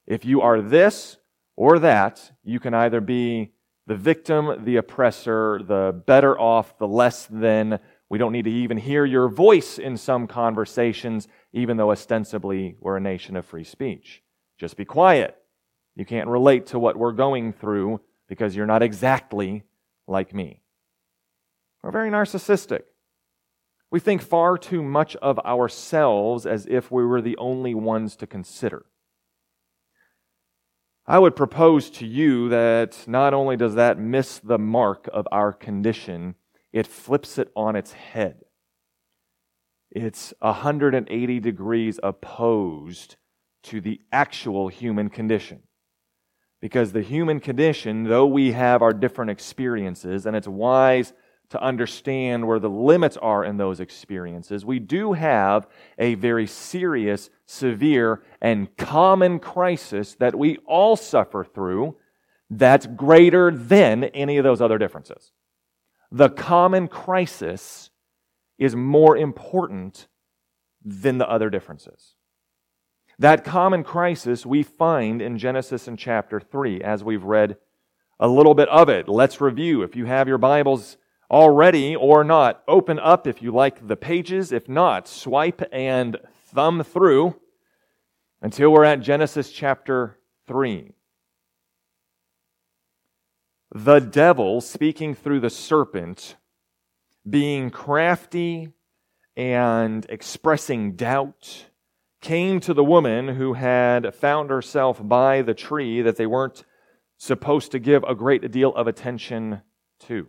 If 0.05 0.23
you 0.23 0.41
are 0.41 0.61
this 0.61 1.17
or 1.55 1.79
that, 1.79 2.31
you 2.43 2.59
can 2.59 2.75
either 2.75 3.01
be 3.01 3.53
the 3.87 3.95
victim, 3.95 4.63
the 4.63 4.75
oppressor, 4.75 5.61
the 5.65 5.99
better 6.05 6.39
off, 6.39 6.77
the 6.77 6.87
less 6.87 7.25
than. 7.25 7.79
We 8.09 8.17
don't 8.17 8.31
need 8.31 8.45
to 8.45 8.51
even 8.51 8.77
hear 8.77 9.03
your 9.03 9.29
voice 9.29 9.79
in 9.79 9.97
some 9.97 10.27
conversations, 10.27 11.27
even 11.53 11.77
though 11.77 11.91
ostensibly 11.91 12.75
we're 12.79 12.97
a 12.97 13.01
nation 13.01 13.35
of 13.35 13.45
free 13.45 13.63
speech. 13.63 14.21
Just 14.59 14.77
be 14.77 14.85
quiet. 14.85 15.35
You 15.95 16.05
can't 16.05 16.29
relate 16.29 16.67
to 16.67 16.79
what 16.79 16.95
we're 16.95 17.11
going 17.11 17.51
through 17.51 17.99
because 18.27 18.55
you're 18.55 18.65
not 18.65 18.83
exactly 18.83 19.63
like 20.07 20.33
me. 20.33 20.61
We're 21.83 21.91
very 21.91 22.09
narcissistic. 22.09 22.81
We 23.89 23.99
think 23.99 24.21
far 24.21 24.57
too 24.57 24.83
much 24.83 25.15
of 25.17 25.39
ourselves 25.39 26.45
as 26.45 26.65
if 26.65 26.91
we 26.91 27.05
were 27.05 27.21
the 27.21 27.37
only 27.37 27.73
ones 27.73 28.15
to 28.17 28.27
consider. 28.27 28.85
I 31.05 31.19
would 31.19 31.37
propose 31.37 31.89
to 31.91 32.05
you 32.05 32.49
that 32.49 33.07
not 33.07 33.33
only 33.33 33.55
does 33.55 33.75
that 33.75 33.97
miss 33.97 34.39
the 34.39 34.57
mark 34.57 35.07
of 35.13 35.25
our 35.31 35.53
condition, 35.53 36.35
it 36.73 36.85
flips 36.85 37.37
it 37.37 37.49
on 37.55 37.77
its 37.77 37.93
head. 37.93 38.41
It's 39.89 40.33
180 40.39 41.39
degrees 41.39 41.97
opposed 42.03 43.15
to 43.63 43.79
the 43.79 44.01
actual 44.11 44.67
human 44.67 45.09
condition. 45.09 45.63
Because 46.59 46.91
the 46.91 47.01
human 47.01 47.39
condition, 47.39 48.03
though 48.03 48.25
we 48.25 48.51
have 48.51 48.81
our 48.81 48.93
different 48.93 49.31
experiences, 49.31 50.25
and 50.25 50.35
it's 50.35 50.47
wise 50.47 51.13
to 51.49 51.61
understand 51.61 52.45
where 52.45 52.59
the 52.59 52.69
limits 52.69 53.15
are 53.17 53.43
in 53.45 53.57
those 53.57 53.79
experiences, 53.79 54.65
we 54.65 54.79
do 54.79 55.13
have 55.13 55.67
a 55.97 56.15
very 56.15 56.47
serious, 56.47 57.29
severe, 57.45 58.23
and 58.41 58.75
common 58.75 59.39
crisis 59.39 60.15
that 60.15 60.35
we 60.35 60.57
all 60.65 60.95
suffer 60.95 61.43
through 61.43 61.95
that's 62.49 62.87
greater 62.87 63.51
than 63.51 64.05
any 64.05 64.37
of 64.37 64.43
those 64.43 64.61
other 64.61 64.77
differences. 64.77 65.31
The 66.11 66.29
common 66.29 66.87
crisis 66.87 67.91
is 68.57 68.75
more 68.75 69.17
important 69.17 70.07
than 70.83 71.17
the 71.17 71.29
other 71.29 71.49
differences. 71.49 72.15
That 73.19 73.43
common 73.43 73.83
crisis 73.83 74.45
we 74.45 74.61
find 74.61 75.23
in 75.23 75.39
Genesis 75.39 75.87
in 75.87 75.97
chapter 75.97 76.39
3 76.39 76.81
as 76.81 77.03
we've 77.03 77.23
read 77.23 77.57
a 78.19 78.27
little 78.27 78.53
bit 78.53 78.69
of 78.69 78.89
it. 78.89 79.09
Let's 79.09 79.41
review. 79.41 79.81
If 79.81 79.95
you 79.95 80.05
have 80.05 80.27
your 80.27 80.37
Bibles 80.37 80.97
already 81.31 81.95
or 81.95 82.23
not, 82.23 82.63
open 82.67 82.99
up 82.99 83.25
if 83.25 83.41
you 83.41 83.51
like 83.51 83.87
the 83.87 83.95
pages. 83.95 84.51
If 84.51 84.69
not, 84.69 85.07
swipe 85.07 85.63
and 85.71 86.17
thumb 86.53 86.83
through 86.83 87.39
until 88.39 88.71
we're 88.71 88.83
at 88.83 89.01
Genesis 89.01 89.51
chapter 89.51 90.19
3. 90.47 90.91
The 93.73 93.99
devil, 93.99 94.61
speaking 94.61 95.15
through 95.15 95.39
the 95.39 95.49
serpent, 95.49 96.35
being 97.27 97.71
crafty 97.71 98.69
and 99.35 100.05
expressing 100.07 100.91
doubt 100.93 101.65
came 102.21 102.59
to 102.61 102.73
the 102.73 102.83
woman 102.83 103.27
who 103.29 103.53
had 103.53 104.13
found 104.15 104.49
herself 104.49 104.99
by 105.01 105.41
the 105.41 105.53
tree 105.53 106.01
that 106.01 106.15
they 106.15 106.25
weren't 106.25 106.63
supposed 107.17 107.71
to 107.71 107.79
give 107.79 108.03
a 108.03 108.15
great 108.15 108.51
deal 108.51 108.73
of 108.75 108.87
attention 108.87 109.61
to. 109.99 110.27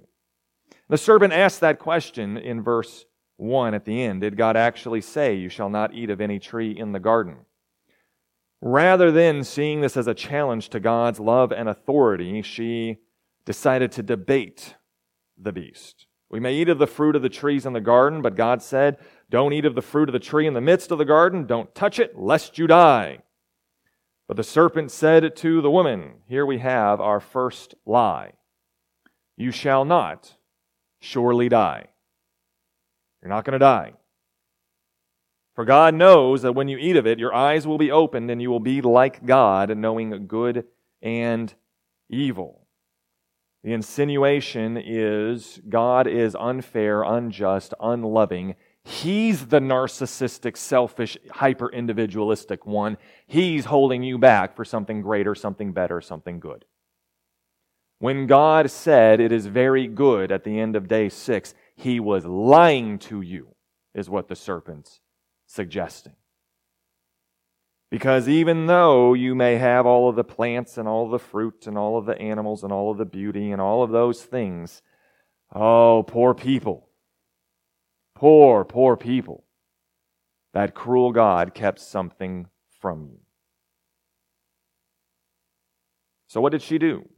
The 0.88 0.98
servant 0.98 1.32
asked 1.32 1.60
that 1.60 1.78
question 1.78 2.36
in 2.36 2.62
verse 2.62 3.04
1 3.36 3.74
at 3.74 3.84
the 3.84 4.02
end. 4.02 4.22
Did 4.22 4.36
God 4.36 4.56
actually 4.56 5.00
say, 5.00 5.34
You 5.34 5.48
shall 5.48 5.70
not 5.70 5.94
eat 5.94 6.10
of 6.10 6.20
any 6.20 6.38
tree 6.38 6.72
in 6.76 6.92
the 6.92 7.00
garden? 7.00 7.36
Rather 8.60 9.12
than 9.12 9.44
seeing 9.44 9.80
this 9.80 9.96
as 9.96 10.08
a 10.08 10.14
challenge 10.14 10.68
to 10.70 10.80
God's 10.80 11.20
love 11.20 11.52
and 11.52 11.68
authority, 11.68 12.42
she 12.42 12.98
decided 13.44 13.92
to 13.92 14.02
debate 14.02 14.74
the 15.36 15.52
beast. 15.52 16.06
We 16.30 16.40
may 16.40 16.54
eat 16.54 16.68
of 16.68 16.78
the 16.78 16.86
fruit 16.86 17.16
of 17.16 17.22
the 17.22 17.28
trees 17.28 17.64
in 17.64 17.72
the 17.72 17.80
garden, 17.80 18.20
but 18.20 18.34
God 18.34 18.60
said, 18.62 18.98
don't 19.30 19.52
eat 19.52 19.64
of 19.64 19.74
the 19.74 19.82
fruit 19.82 20.08
of 20.08 20.12
the 20.12 20.18
tree 20.18 20.46
in 20.46 20.54
the 20.54 20.60
midst 20.60 20.90
of 20.90 20.98
the 20.98 21.04
garden. 21.04 21.46
Don't 21.46 21.74
touch 21.74 21.98
it, 21.98 22.18
lest 22.18 22.58
you 22.58 22.66
die. 22.66 23.18
But 24.26 24.36
the 24.36 24.44
serpent 24.44 24.90
said 24.90 25.36
to 25.36 25.60
the 25.60 25.70
woman, 25.70 26.14
Here 26.28 26.46
we 26.46 26.58
have 26.58 27.00
our 27.00 27.20
first 27.20 27.74
lie. 27.86 28.32
You 29.36 29.50
shall 29.50 29.84
not 29.84 30.36
surely 31.00 31.48
die. 31.48 31.86
You're 33.22 33.30
not 33.30 33.44
going 33.44 33.52
to 33.52 33.58
die. 33.58 33.94
For 35.54 35.64
God 35.64 35.94
knows 35.94 36.42
that 36.42 36.52
when 36.52 36.68
you 36.68 36.78
eat 36.78 36.96
of 36.96 37.06
it, 37.06 37.18
your 37.18 37.34
eyes 37.34 37.66
will 37.66 37.78
be 37.78 37.90
opened 37.90 38.30
and 38.30 38.40
you 38.40 38.50
will 38.50 38.60
be 38.60 38.80
like 38.80 39.26
God, 39.26 39.76
knowing 39.76 40.26
good 40.28 40.64
and 41.02 41.52
evil. 42.08 42.66
The 43.64 43.72
insinuation 43.72 44.76
is 44.76 45.60
God 45.68 46.06
is 46.06 46.36
unfair, 46.38 47.02
unjust, 47.02 47.74
unloving, 47.80 48.54
He's 48.88 49.48
the 49.48 49.60
narcissistic, 49.60 50.56
selfish, 50.56 51.18
hyper 51.30 51.68
individualistic 51.70 52.64
one. 52.64 52.96
He's 53.26 53.66
holding 53.66 54.02
you 54.02 54.16
back 54.16 54.56
for 54.56 54.64
something 54.64 55.02
greater, 55.02 55.34
something 55.34 55.72
better, 55.72 56.00
something 56.00 56.40
good. 56.40 56.64
When 57.98 58.26
God 58.26 58.70
said 58.70 59.20
it 59.20 59.30
is 59.30 59.44
very 59.44 59.88
good 59.88 60.32
at 60.32 60.42
the 60.42 60.58
end 60.58 60.74
of 60.74 60.88
day 60.88 61.10
six, 61.10 61.52
he 61.76 62.00
was 62.00 62.24
lying 62.24 62.98
to 63.00 63.20
you, 63.20 63.54
is 63.94 64.08
what 64.08 64.28
the 64.28 64.34
serpent's 64.34 65.00
suggesting. 65.46 66.16
Because 67.90 68.26
even 68.26 68.68
though 68.68 69.12
you 69.12 69.34
may 69.34 69.56
have 69.56 69.84
all 69.84 70.08
of 70.08 70.16
the 70.16 70.24
plants 70.24 70.78
and 70.78 70.88
all 70.88 71.04
of 71.04 71.10
the 71.10 71.18
fruit 71.18 71.66
and 71.66 71.76
all 71.76 71.98
of 71.98 72.06
the 72.06 72.18
animals 72.18 72.64
and 72.64 72.72
all 72.72 72.90
of 72.90 72.96
the 72.96 73.04
beauty 73.04 73.52
and 73.52 73.60
all 73.60 73.82
of 73.82 73.90
those 73.90 74.22
things, 74.22 74.80
oh, 75.54 76.04
poor 76.08 76.32
people 76.32 76.87
Poor, 78.18 78.64
poor 78.64 78.96
people. 78.96 79.44
That 80.52 80.74
cruel 80.74 81.12
God 81.12 81.54
kept 81.54 81.78
something 81.78 82.48
from 82.80 83.04
you. 83.04 83.20
So, 86.26 86.40
what 86.40 86.50
did 86.50 86.60
she 86.60 86.78
do? 86.78 87.08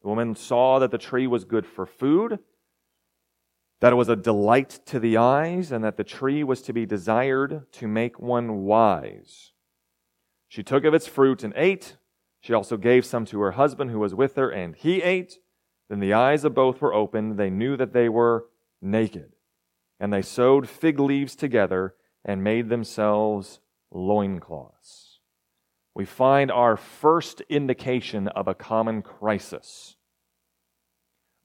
The 0.00 0.08
woman 0.08 0.36
saw 0.36 0.78
that 0.78 0.92
the 0.92 0.98
tree 0.98 1.26
was 1.26 1.44
good 1.44 1.66
for 1.66 1.86
food, 1.86 2.38
that 3.80 3.92
it 3.92 3.96
was 3.96 4.08
a 4.08 4.14
delight 4.14 4.78
to 4.86 5.00
the 5.00 5.16
eyes, 5.16 5.72
and 5.72 5.82
that 5.82 5.96
the 5.96 6.04
tree 6.04 6.44
was 6.44 6.62
to 6.62 6.72
be 6.72 6.86
desired 6.86 7.66
to 7.72 7.88
make 7.88 8.20
one 8.20 8.62
wise. 8.62 9.54
She 10.46 10.62
took 10.62 10.84
of 10.84 10.94
its 10.94 11.08
fruit 11.08 11.42
and 11.42 11.52
ate. 11.56 11.96
She 12.40 12.54
also 12.54 12.76
gave 12.76 13.04
some 13.04 13.24
to 13.24 13.40
her 13.40 13.52
husband 13.52 13.90
who 13.90 13.98
was 13.98 14.14
with 14.14 14.36
her, 14.36 14.50
and 14.50 14.76
he 14.76 15.02
ate. 15.02 15.40
Then 15.88 15.98
the 15.98 16.12
eyes 16.12 16.44
of 16.44 16.54
both 16.54 16.80
were 16.80 16.94
opened. 16.94 17.38
They 17.38 17.50
knew 17.50 17.76
that 17.76 17.92
they 17.92 18.08
were 18.08 18.46
naked 18.80 19.33
and 20.04 20.12
they 20.12 20.20
sewed 20.20 20.68
fig 20.68 21.00
leaves 21.00 21.34
together 21.34 21.94
and 22.26 22.44
made 22.44 22.68
themselves 22.68 23.58
loincloths. 23.90 25.18
We 25.94 26.04
find 26.04 26.52
our 26.52 26.76
first 26.76 27.40
indication 27.48 28.28
of 28.28 28.46
a 28.46 28.54
common 28.54 29.00
crisis. 29.00 29.96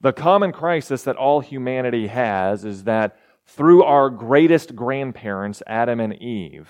The 0.02 0.12
common 0.12 0.52
crisis 0.52 1.04
that 1.04 1.16
all 1.16 1.40
humanity 1.40 2.08
has 2.08 2.66
is 2.66 2.84
that 2.84 3.18
through 3.46 3.82
our 3.82 4.10
greatest 4.10 4.76
grandparents, 4.76 5.62
Adam 5.66 5.98
and 5.98 6.12
Eve, 6.22 6.68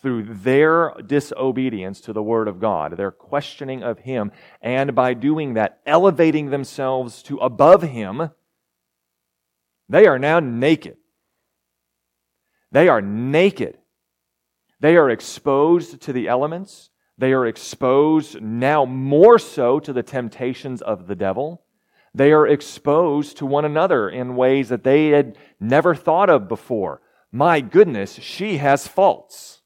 through 0.00 0.22
their 0.32 0.94
disobedience 1.04 2.00
to 2.02 2.12
the 2.12 2.22
Word 2.22 2.46
of 2.46 2.60
God, 2.60 2.96
their 2.96 3.10
questioning 3.10 3.82
of 3.82 3.98
Him, 3.98 4.30
and 4.62 4.94
by 4.94 5.14
doing 5.14 5.54
that, 5.54 5.80
elevating 5.86 6.50
themselves 6.50 7.20
to 7.24 7.38
above 7.38 7.82
Him, 7.82 8.30
they 9.88 10.06
are 10.06 10.18
now 10.18 10.40
naked. 10.40 10.96
They 12.72 12.88
are 12.88 13.00
naked. 13.00 13.78
They 14.80 14.96
are 14.96 15.10
exposed 15.10 16.00
to 16.02 16.12
the 16.12 16.28
elements. 16.28 16.90
They 17.16 17.32
are 17.32 17.46
exposed 17.46 18.42
now 18.42 18.84
more 18.84 19.38
so 19.38 19.78
to 19.80 19.92
the 19.92 20.02
temptations 20.02 20.82
of 20.82 21.06
the 21.06 21.14
devil. 21.14 21.64
They 22.14 22.32
are 22.32 22.46
exposed 22.46 23.36
to 23.38 23.46
one 23.46 23.64
another 23.64 24.08
in 24.08 24.36
ways 24.36 24.68
that 24.68 24.84
they 24.84 25.08
had 25.08 25.36
never 25.60 25.94
thought 25.94 26.30
of 26.30 26.48
before. 26.48 27.00
My 27.32 27.60
goodness, 27.60 28.14
she 28.14 28.58
has 28.58 28.86
faults. 28.86 29.62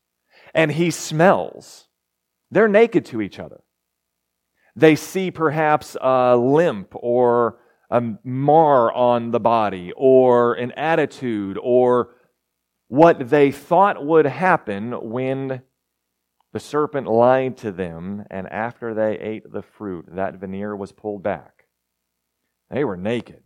And 0.55 0.73
he 0.73 0.91
smells. 0.91 1.89
They're 2.51 2.69
naked 2.69 3.05
to 3.07 3.21
each 3.21 3.39
other. 3.39 3.61
They 4.75 4.97
see 4.97 5.31
perhaps 5.31 5.97
a 6.01 6.37
limp 6.37 6.93
or 6.95 7.59
a 7.91 8.03
mar 8.23 8.93
on 8.93 9.31
the 9.31 9.41
body 9.41 9.93
or 9.97 10.55
an 10.55 10.73
attitude 10.73 11.59
or 11.63 12.15
what 12.89 13.31
they 13.31 13.51
thought 13.51 14.05
would 14.05 14.27
happen 14.27 14.93
when 15.11 15.63
the 16.53 16.61
serpent 16.61 17.07
lied 17.07 17.57
to 17.59 17.71
them 17.71 18.25
and 18.31 18.47
after 18.49 18.95
they 18.95 19.19
ate 19.19 19.53
the 19.53 19.63
fruit, 19.63 20.07
that 20.09 20.37
veneer 20.37 20.75
was 20.75 20.93
pulled 20.93 21.23
back. 21.23 21.67
They 22.71 22.85
were 22.85 22.97
naked. 22.97 23.43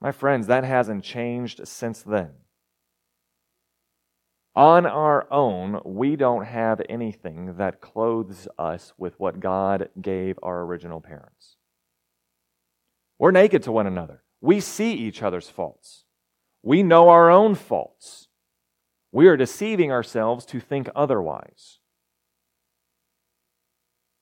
My 0.00 0.12
friends, 0.12 0.46
that 0.46 0.64
hasn't 0.64 1.04
changed 1.04 1.66
since 1.66 2.02
then. 2.02 2.30
On 4.56 4.86
our 4.86 5.32
own, 5.32 5.80
we 5.84 6.16
don't 6.16 6.44
have 6.44 6.80
anything 6.88 7.56
that 7.56 7.80
clothes 7.80 8.48
us 8.58 8.92
with 8.98 9.18
what 9.20 9.40
God 9.40 9.90
gave 10.00 10.38
our 10.42 10.62
original 10.62 11.00
parents. 11.00 11.56
We're 13.20 13.32
naked 13.32 13.62
to 13.64 13.72
one 13.72 13.86
another. 13.86 14.22
We 14.40 14.60
see 14.60 14.94
each 14.94 15.22
other's 15.22 15.50
faults. 15.50 16.04
We 16.62 16.82
know 16.82 17.10
our 17.10 17.30
own 17.30 17.54
faults. 17.54 18.28
We 19.12 19.28
are 19.28 19.36
deceiving 19.36 19.92
ourselves 19.92 20.46
to 20.46 20.58
think 20.58 20.88
otherwise. 20.96 21.80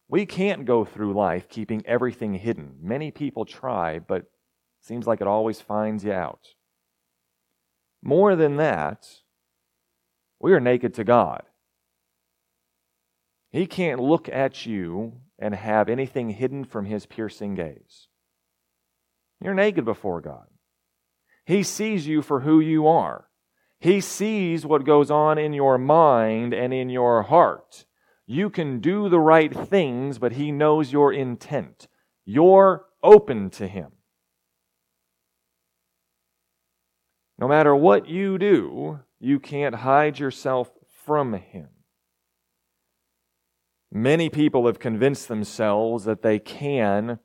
We 0.09 0.27
can't 0.27 0.65
go 0.65 0.85
through 0.85 1.15
life 1.15 1.49
keeping 1.49 1.87
everything 1.87 2.35
hidden. 2.35 2.75
Many 2.83 3.13
people 3.13 3.45
try, 3.45 4.01
but 4.01 4.23
it 4.23 4.31
seems 4.81 5.07
like 5.07 5.21
it 5.21 5.29
always 5.29 5.61
finds 5.61 6.03
you 6.03 6.13
out. 6.13 6.49
More 8.03 8.35
than 8.35 8.57
that, 8.57 9.07
we 10.41 10.53
are 10.53 10.61
naked 10.61 10.95
to 10.95 11.05
God. 11.05 11.45
He 13.53 13.67
can't 13.67 14.01
look 14.01 14.29
at 14.29 14.67
you 14.67 15.21
and 15.39 15.55
have 15.55 15.89
anything 15.89 16.31
hidden 16.31 16.65
from 16.65 16.87
his 16.87 17.07
piercing 17.07 17.55
gaze. 17.55 18.08
You're 19.41 19.55
naked 19.55 19.85
before 19.85 20.21
God. 20.21 20.47
He 21.47 21.63
sees 21.63 22.07
you 22.07 22.23
for 22.23 22.41
who 22.41 22.61
you 22.61 22.87
are. 22.87 23.29
He 23.81 24.01
sees 24.01 24.67
what 24.67 24.85
goes 24.85 25.11
on 25.11 25.39
in 25.39 25.53
your 25.53 25.79
mind 25.79 26.53
and 26.53 26.75
in 26.75 26.91
your 26.91 27.23
heart. 27.23 27.85
You 28.27 28.51
can 28.51 28.81
do 28.81 29.09
the 29.09 29.21
right 29.21 29.55
things, 29.55 30.19
but 30.19 30.33
He 30.33 30.53
knows 30.53 30.93
your 30.93 31.13
intent. 31.13 31.87
You're 32.25 32.85
open 33.03 33.51
to 33.51 33.67
Him. 33.67 33.93
No 37.39 37.47
matter 37.47 37.75
what 37.75 38.09
you 38.09 38.37
do, 38.37 39.01
you 39.21 39.39
can't 39.39 39.77
hide 39.77 40.19
yourself 40.19 40.71
from 41.05 41.35
Him. 41.35 41.69
Many 43.91 44.29
people 44.29 44.67
have 44.67 44.79
convinced 44.79 45.29
themselves 45.29 46.05
that 46.05 46.23
they 46.23 46.39
can, 46.39 47.21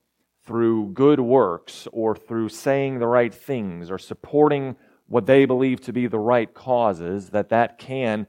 through 0.45 0.89
good 0.89 1.19
works 1.19 1.87
or 1.91 2.15
through 2.15 2.49
saying 2.49 2.99
the 2.99 3.07
right 3.07 3.33
things 3.33 3.89
or 3.89 3.97
supporting 3.97 4.75
what 5.07 5.25
they 5.25 5.45
believe 5.45 5.79
to 5.81 5.93
be 5.93 6.07
the 6.07 6.19
right 6.19 6.53
causes, 6.53 7.29
that 7.29 7.49
that 7.49 7.77
can, 7.77 8.27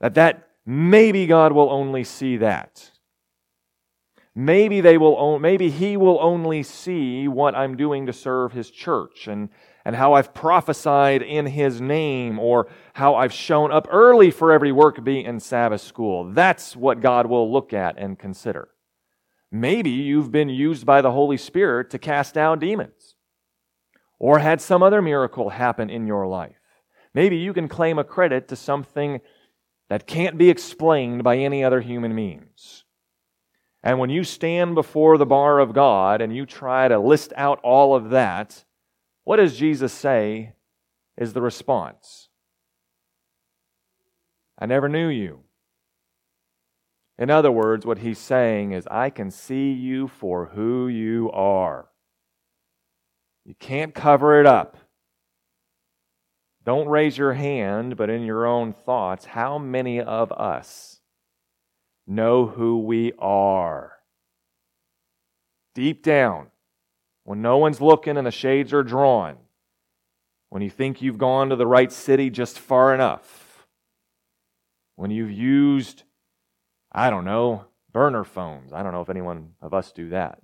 that 0.00 0.14
that 0.14 0.48
maybe 0.64 1.26
God 1.26 1.52
will 1.52 1.70
only 1.70 2.04
see 2.04 2.36
that. 2.38 2.90
Maybe 4.34 4.80
they 4.80 4.96
will, 4.96 5.38
maybe 5.38 5.70
He 5.70 5.96
will 5.96 6.18
only 6.20 6.62
see 6.62 7.26
what 7.26 7.54
I'm 7.54 7.76
doing 7.76 8.06
to 8.06 8.12
serve 8.12 8.52
His 8.52 8.70
church 8.70 9.26
and, 9.26 9.48
and 9.84 9.96
how 9.96 10.14
I've 10.14 10.32
prophesied 10.32 11.22
in 11.22 11.46
His 11.46 11.80
name 11.80 12.38
or 12.38 12.68
how 12.94 13.16
I've 13.16 13.32
shown 13.32 13.72
up 13.72 13.88
early 13.90 14.30
for 14.30 14.52
every 14.52 14.70
work 14.72 15.02
bee 15.02 15.24
in 15.24 15.40
Sabbath 15.40 15.80
school. 15.80 16.32
That's 16.32 16.76
what 16.76 17.00
God 17.00 17.26
will 17.26 17.52
look 17.52 17.72
at 17.72 17.98
and 17.98 18.18
consider. 18.18 18.69
Maybe 19.52 19.90
you've 19.90 20.30
been 20.30 20.48
used 20.48 20.86
by 20.86 21.02
the 21.02 21.10
Holy 21.10 21.36
Spirit 21.36 21.90
to 21.90 21.98
cast 21.98 22.34
down 22.34 22.58
demons 22.58 23.16
or 24.18 24.38
had 24.38 24.60
some 24.60 24.82
other 24.82 25.02
miracle 25.02 25.50
happen 25.50 25.90
in 25.90 26.06
your 26.06 26.26
life. 26.26 26.54
Maybe 27.14 27.36
you 27.36 27.52
can 27.52 27.66
claim 27.66 27.98
a 27.98 28.04
credit 28.04 28.46
to 28.48 28.56
something 28.56 29.20
that 29.88 30.06
can't 30.06 30.38
be 30.38 30.50
explained 30.50 31.24
by 31.24 31.38
any 31.38 31.64
other 31.64 31.80
human 31.80 32.14
means. 32.14 32.84
And 33.82 33.98
when 33.98 34.10
you 34.10 34.22
stand 34.22 34.74
before 34.74 35.18
the 35.18 35.26
bar 35.26 35.58
of 35.58 35.72
God 35.72 36.20
and 36.20 36.36
you 36.36 36.46
try 36.46 36.86
to 36.86 36.98
list 36.98 37.32
out 37.36 37.58
all 37.64 37.96
of 37.96 38.10
that, 38.10 38.64
what 39.24 39.36
does 39.36 39.56
Jesus 39.56 39.92
say 39.92 40.52
is 41.16 41.32
the 41.32 41.40
response? 41.40 42.28
I 44.58 44.66
never 44.66 44.88
knew 44.88 45.08
you. 45.08 45.40
In 47.20 47.28
other 47.28 47.52
words, 47.52 47.84
what 47.84 47.98
he's 47.98 48.18
saying 48.18 48.72
is, 48.72 48.88
I 48.90 49.10
can 49.10 49.30
see 49.30 49.72
you 49.72 50.08
for 50.08 50.46
who 50.46 50.88
you 50.88 51.30
are. 51.32 51.90
You 53.44 53.54
can't 53.54 53.94
cover 53.94 54.40
it 54.40 54.46
up. 54.46 54.78
Don't 56.64 56.88
raise 56.88 57.18
your 57.18 57.34
hand, 57.34 57.98
but 57.98 58.08
in 58.08 58.22
your 58.22 58.46
own 58.46 58.72
thoughts, 58.72 59.26
how 59.26 59.58
many 59.58 60.00
of 60.00 60.32
us 60.32 61.00
know 62.06 62.46
who 62.46 62.78
we 62.78 63.12
are? 63.18 63.98
Deep 65.74 66.02
down, 66.02 66.46
when 67.24 67.42
no 67.42 67.58
one's 67.58 67.82
looking 67.82 68.16
and 68.16 68.26
the 68.26 68.30
shades 68.30 68.72
are 68.72 68.82
drawn, 68.82 69.36
when 70.48 70.62
you 70.62 70.70
think 70.70 71.02
you've 71.02 71.18
gone 71.18 71.50
to 71.50 71.56
the 71.56 71.66
right 71.66 71.92
city 71.92 72.30
just 72.30 72.58
far 72.58 72.94
enough, 72.94 73.66
when 74.96 75.10
you've 75.10 75.30
used 75.30 76.04
I 76.92 77.10
don't 77.10 77.24
know, 77.24 77.66
burner 77.92 78.24
phones. 78.24 78.72
I 78.72 78.82
don't 78.82 78.92
know 78.92 79.00
if 79.00 79.10
anyone 79.10 79.52
of 79.60 79.74
us 79.74 79.92
do 79.92 80.10
that. 80.10 80.40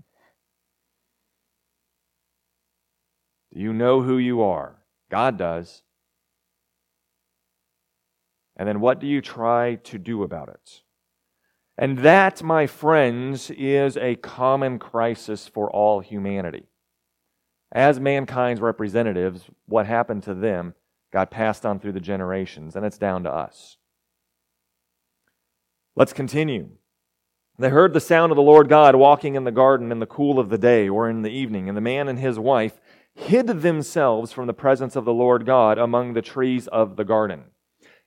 Do 3.52 3.60
you 3.60 3.72
know 3.72 4.02
who 4.02 4.18
you 4.18 4.42
are? 4.42 4.76
God 5.10 5.38
does. 5.38 5.82
And 8.56 8.68
then 8.68 8.80
what 8.80 9.00
do 9.00 9.06
you 9.06 9.20
try 9.20 9.76
to 9.76 9.98
do 9.98 10.22
about 10.22 10.48
it? 10.48 10.82
And 11.78 11.98
that, 11.98 12.42
my 12.42 12.66
friends, 12.66 13.50
is 13.50 13.96
a 13.98 14.16
common 14.16 14.78
crisis 14.78 15.46
for 15.46 15.70
all 15.70 16.00
humanity. 16.00 16.68
As 17.72 18.00
mankind's 18.00 18.62
representatives, 18.62 19.44
what 19.66 19.86
happened 19.86 20.22
to 20.22 20.34
them 20.34 20.74
got 21.12 21.30
passed 21.30 21.66
on 21.66 21.78
through 21.78 21.92
the 21.92 22.00
generations, 22.00 22.76
and 22.76 22.86
it's 22.86 22.98
down 22.98 23.24
to 23.24 23.30
us. 23.30 23.75
Let's 25.96 26.12
continue. 26.12 26.68
They 27.58 27.70
heard 27.70 27.94
the 27.94 28.00
sound 28.00 28.30
of 28.30 28.36
the 28.36 28.42
Lord 28.42 28.68
God 28.68 28.94
walking 28.96 29.34
in 29.34 29.44
the 29.44 29.50
garden 29.50 29.90
in 29.90 29.98
the 29.98 30.06
cool 30.06 30.38
of 30.38 30.50
the 30.50 30.58
day 30.58 30.90
or 30.90 31.08
in 31.08 31.22
the 31.22 31.30
evening, 31.30 31.68
and 31.68 31.76
the 31.76 31.80
man 31.80 32.06
and 32.06 32.18
his 32.18 32.38
wife 32.38 32.78
hid 33.14 33.46
themselves 33.46 34.30
from 34.30 34.46
the 34.46 34.52
presence 34.52 34.94
of 34.94 35.06
the 35.06 35.14
Lord 35.14 35.46
God 35.46 35.78
among 35.78 36.12
the 36.12 36.20
trees 36.20 36.68
of 36.68 36.96
the 36.96 37.04
garden. 37.04 37.44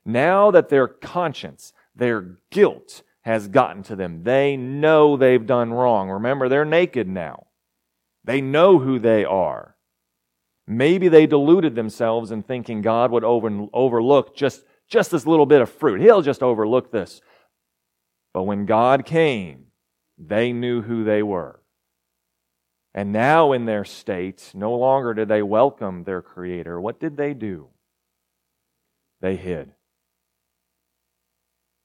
Now 0.04 0.52
that 0.52 0.68
their 0.68 0.86
conscience, 0.86 1.72
their 1.94 2.36
guilt, 2.50 3.02
has 3.22 3.48
gotten 3.48 3.82
to 3.82 3.96
them, 3.96 4.22
they 4.22 4.56
know 4.56 5.16
they've 5.16 5.44
done 5.44 5.72
wrong. 5.72 6.08
Remember, 6.08 6.48
they're 6.48 6.64
naked 6.64 7.08
now. 7.08 7.48
They 8.22 8.40
know 8.40 8.78
who 8.78 9.00
they 9.00 9.24
are. 9.24 9.76
Maybe 10.68 11.08
they 11.08 11.26
deluded 11.26 11.74
themselves 11.74 12.30
in 12.30 12.44
thinking 12.44 12.82
God 12.82 13.10
would 13.10 13.24
over, 13.24 13.66
overlook 13.72 14.36
just, 14.36 14.62
just 14.88 15.10
this 15.10 15.26
little 15.26 15.46
bit 15.46 15.60
of 15.60 15.68
fruit. 15.68 16.00
He'll 16.00 16.22
just 16.22 16.42
overlook 16.42 16.92
this. 16.92 17.20
But 18.32 18.44
when 18.44 18.66
God 18.66 19.04
came, 19.04 19.66
they 20.18 20.52
knew 20.52 20.82
who 20.82 21.04
they 21.04 21.22
were. 21.22 21.60
And 22.92 23.12
now, 23.12 23.52
in 23.52 23.66
their 23.66 23.84
state, 23.84 24.50
no 24.52 24.74
longer 24.74 25.14
did 25.14 25.28
they 25.28 25.42
welcome 25.42 26.02
their 26.02 26.22
Creator. 26.22 26.80
What 26.80 26.98
did 26.98 27.16
they 27.16 27.34
do? 27.34 27.68
They 29.20 29.36
hid. 29.36 29.72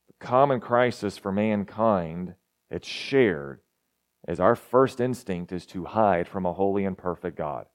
The 0.08 0.26
common 0.26 0.60
crisis 0.60 1.18
for 1.18 1.32
mankind, 1.32 2.34
it's 2.72 2.88
shared, 2.88 3.62
as 4.28 4.40
our 4.40 4.56
first 4.56 5.00
instinct 5.00 5.52
is 5.52 5.66
to 5.68 5.86
hide 5.86 6.28
from 6.28 6.46
a 6.46 6.54
holy 6.54 6.86
and 6.86 6.98
perfect 6.98 7.38
God. 7.38 7.68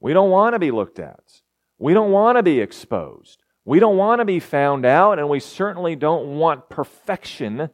We 0.00 0.12
don't 0.12 0.30
want 0.30 0.54
to 0.54 0.58
be 0.58 0.72
looked 0.72 0.98
at. 0.98 1.42
We 1.78 1.94
don't 1.94 2.10
want 2.10 2.36
to 2.36 2.42
be 2.42 2.60
exposed. 2.60 3.44
We 3.68 3.80
don't 3.80 3.98
want 3.98 4.20
to 4.20 4.24
be 4.24 4.40
found 4.40 4.86
out, 4.86 5.18
and 5.18 5.28
we 5.28 5.40
certainly 5.40 5.94
don't 5.94 6.38
want 6.38 6.70
perfection 6.70 7.68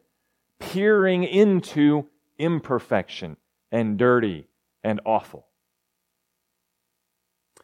peering 0.59 1.23
into 1.23 2.09
imperfection 2.37 3.37
and 3.71 3.97
dirty 3.97 4.49
and 4.83 5.01
awful. 5.05 5.47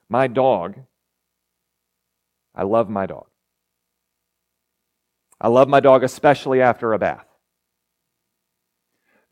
My 0.09 0.29
dog, 0.29 0.77
I 2.55 2.63
love 2.63 2.89
my 2.89 3.07
dog. 3.07 3.27
I 5.41 5.49
love 5.49 5.67
my 5.67 5.81
dog 5.81 6.05
especially 6.05 6.63
after 6.63 6.93
a 6.93 7.01
bath. 7.01 7.27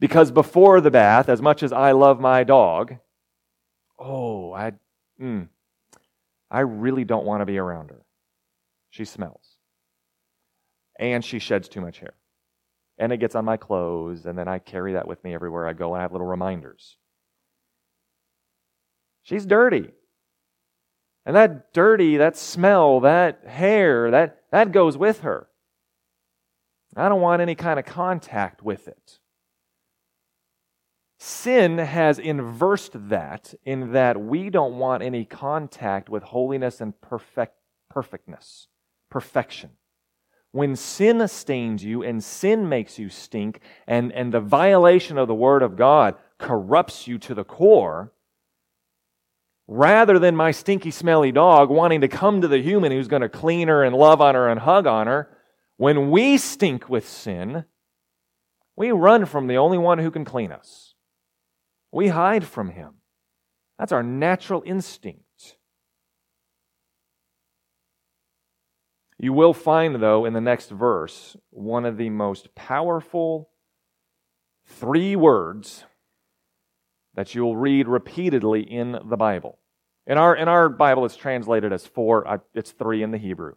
Because 0.00 0.32
before 0.32 0.80
the 0.80 0.90
bath, 0.90 1.28
as 1.28 1.40
much 1.40 1.62
as 1.62 1.72
I 1.72 1.92
love 1.92 2.18
my 2.18 2.42
dog, 2.42 2.96
oh, 3.96 4.52
I, 4.52 4.72
mm, 5.22 5.46
I 6.50 6.61
really 6.61 7.04
don't 7.04 7.24
want 7.24 7.42
to 7.42 7.46
be 7.46 7.58
around 7.58 7.90
her. 7.90 8.02
She 8.90 9.05
smells. 9.05 9.57
And 10.98 11.24
she 11.24 11.38
sheds 11.38 11.68
too 11.68 11.81
much 11.81 12.01
hair. 12.01 12.14
And 12.98 13.12
it 13.12 13.18
gets 13.18 13.35
on 13.35 13.44
my 13.44 13.57
clothes, 13.57 14.27
and 14.27 14.37
then 14.37 14.48
I 14.48 14.59
carry 14.59 14.94
that 14.94 15.07
with 15.07 15.22
me 15.22 15.33
everywhere 15.33 15.68
I 15.68 15.72
go, 15.72 15.94
and 15.94 16.01
I 16.01 16.03
have 16.03 16.12
little 16.12 16.27
reminders. 16.27 16.96
She's 19.22 19.46
dirty. 19.46 19.90
And 21.24 21.37
that 21.37 21.72
dirty, 21.72 22.16
that 22.16 22.37
smell, 22.37 23.01
that 23.01 23.44
hair, 23.46 24.11
that, 24.11 24.42
that 24.51 24.72
goes 24.72 24.96
with 24.96 25.20
her. 25.20 25.48
I 26.96 27.09
don't 27.09 27.20
want 27.20 27.42
any 27.42 27.55
kind 27.55 27.79
of 27.79 27.85
contact 27.85 28.62
with 28.62 28.88
it. 28.88 29.18
Sin 31.20 31.79
has 31.79 32.18
inversed 32.18 32.92
that 32.94 33.55
in 33.64 33.92
that 33.92 34.20
we 34.20 34.51
don't 34.51 34.79
want 34.79 35.03
any 35.03 35.24
contact 35.24 36.09
with 36.09 36.22
holiness 36.22 36.81
and 36.81 36.98
perfect, 37.01 37.55
perfectness 37.90 38.68
perfection. 39.10 39.70
When 40.52 40.76
sin 40.76 41.26
stains 41.28 41.84
you 41.84 42.02
and 42.02 42.24
sin 42.24 42.68
makes 42.68 42.98
you 42.98 43.08
stink, 43.10 43.60
and, 43.86 44.12
and 44.12 44.32
the 44.32 44.40
violation 44.40 45.18
of 45.18 45.28
the 45.28 45.34
Word 45.34 45.62
of 45.62 45.76
God 45.76 46.16
corrupts 46.38 47.06
you 47.06 47.18
to 47.18 47.34
the 47.34 47.44
core, 47.44 48.12
rather 49.66 50.18
than 50.18 50.34
my 50.34 50.50
stinky, 50.50 50.90
smelly 50.90 51.32
dog 51.32 51.68
wanting 51.68 52.00
to 52.00 52.08
come 52.08 52.40
to 52.40 52.48
the 52.48 52.62
human 52.62 52.90
who's 52.90 53.08
going 53.08 53.22
to 53.22 53.28
clean 53.28 53.68
her 53.68 53.84
and 53.84 53.94
love 53.94 54.20
on 54.20 54.34
her 54.34 54.48
and 54.48 54.60
hug 54.60 54.86
on 54.86 55.06
her, 55.06 55.28
when 55.76 56.10
we 56.10 56.38
stink 56.38 56.88
with 56.88 57.08
sin, 57.08 57.64
we 58.74 58.90
run 58.90 59.26
from 59.26 59.46
the 59.46 59.58
only 59.58 59.78
one 59.78 59.98
who 59.98 60.10
can 60.10 60.24
clean 60.24 60.50
us. 60.50 60.94
We 61.92 62.08
hide 62.08 62.44
from 62.44 62.70
him. 62.70 62.94
That's 63.78 63.92
our 63.92 64.02
natural 64.02 64.62
instinct. 64.64 65.22
You 69.18 69.33
will 69.33 69.52
find, 69.52 69.96
though, 69.96 70.24
in 70.24 70.33
the 70.33 70.40
next 70.40 70.70
verse, 70.70 71.37
one 71.50 71.85
of 71.85 71.96
the 71.96 72.11
most 72.11 72.54
powerful 72.54 73.50
three 74.66 75.16
words 75.16 75.85
that 77.14 77.35
you'll 77.35 77.57
read 77.57 77.88
repeatedly 77.88 78.62
in 78.62 78.96
the 79.04 79.16
Bible. 79.16 79.59
In 80.07 80.18
our, 80.18 80.37
in 80.37 80.46
our 80.46 80.68
Bible, 80.68 81.04
it's 81.04 81.16
translated 81.16 81.72
as 81.72 81.85
four, 81.85 82.42
it's 82.54 82.70
three 82.70 83.02
in 83.02 83.11
the 83.11 83.18
Hebrew. 83.18 83.54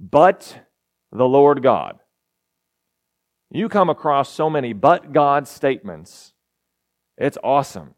But 0.00 0.66
the 1.12 1.28
Lord 1.28 1.62
God. 1.62 2.00
You 3.50 3.68
come 3.68 3.90
across 3.90 4.32
so 4.32 4.48
many 4.48 4.72
but 4.72 5.12
God 5.12 5.48
statements. 5.48 6.34
It's 7.16 7.38
awesome. 7.42 7.94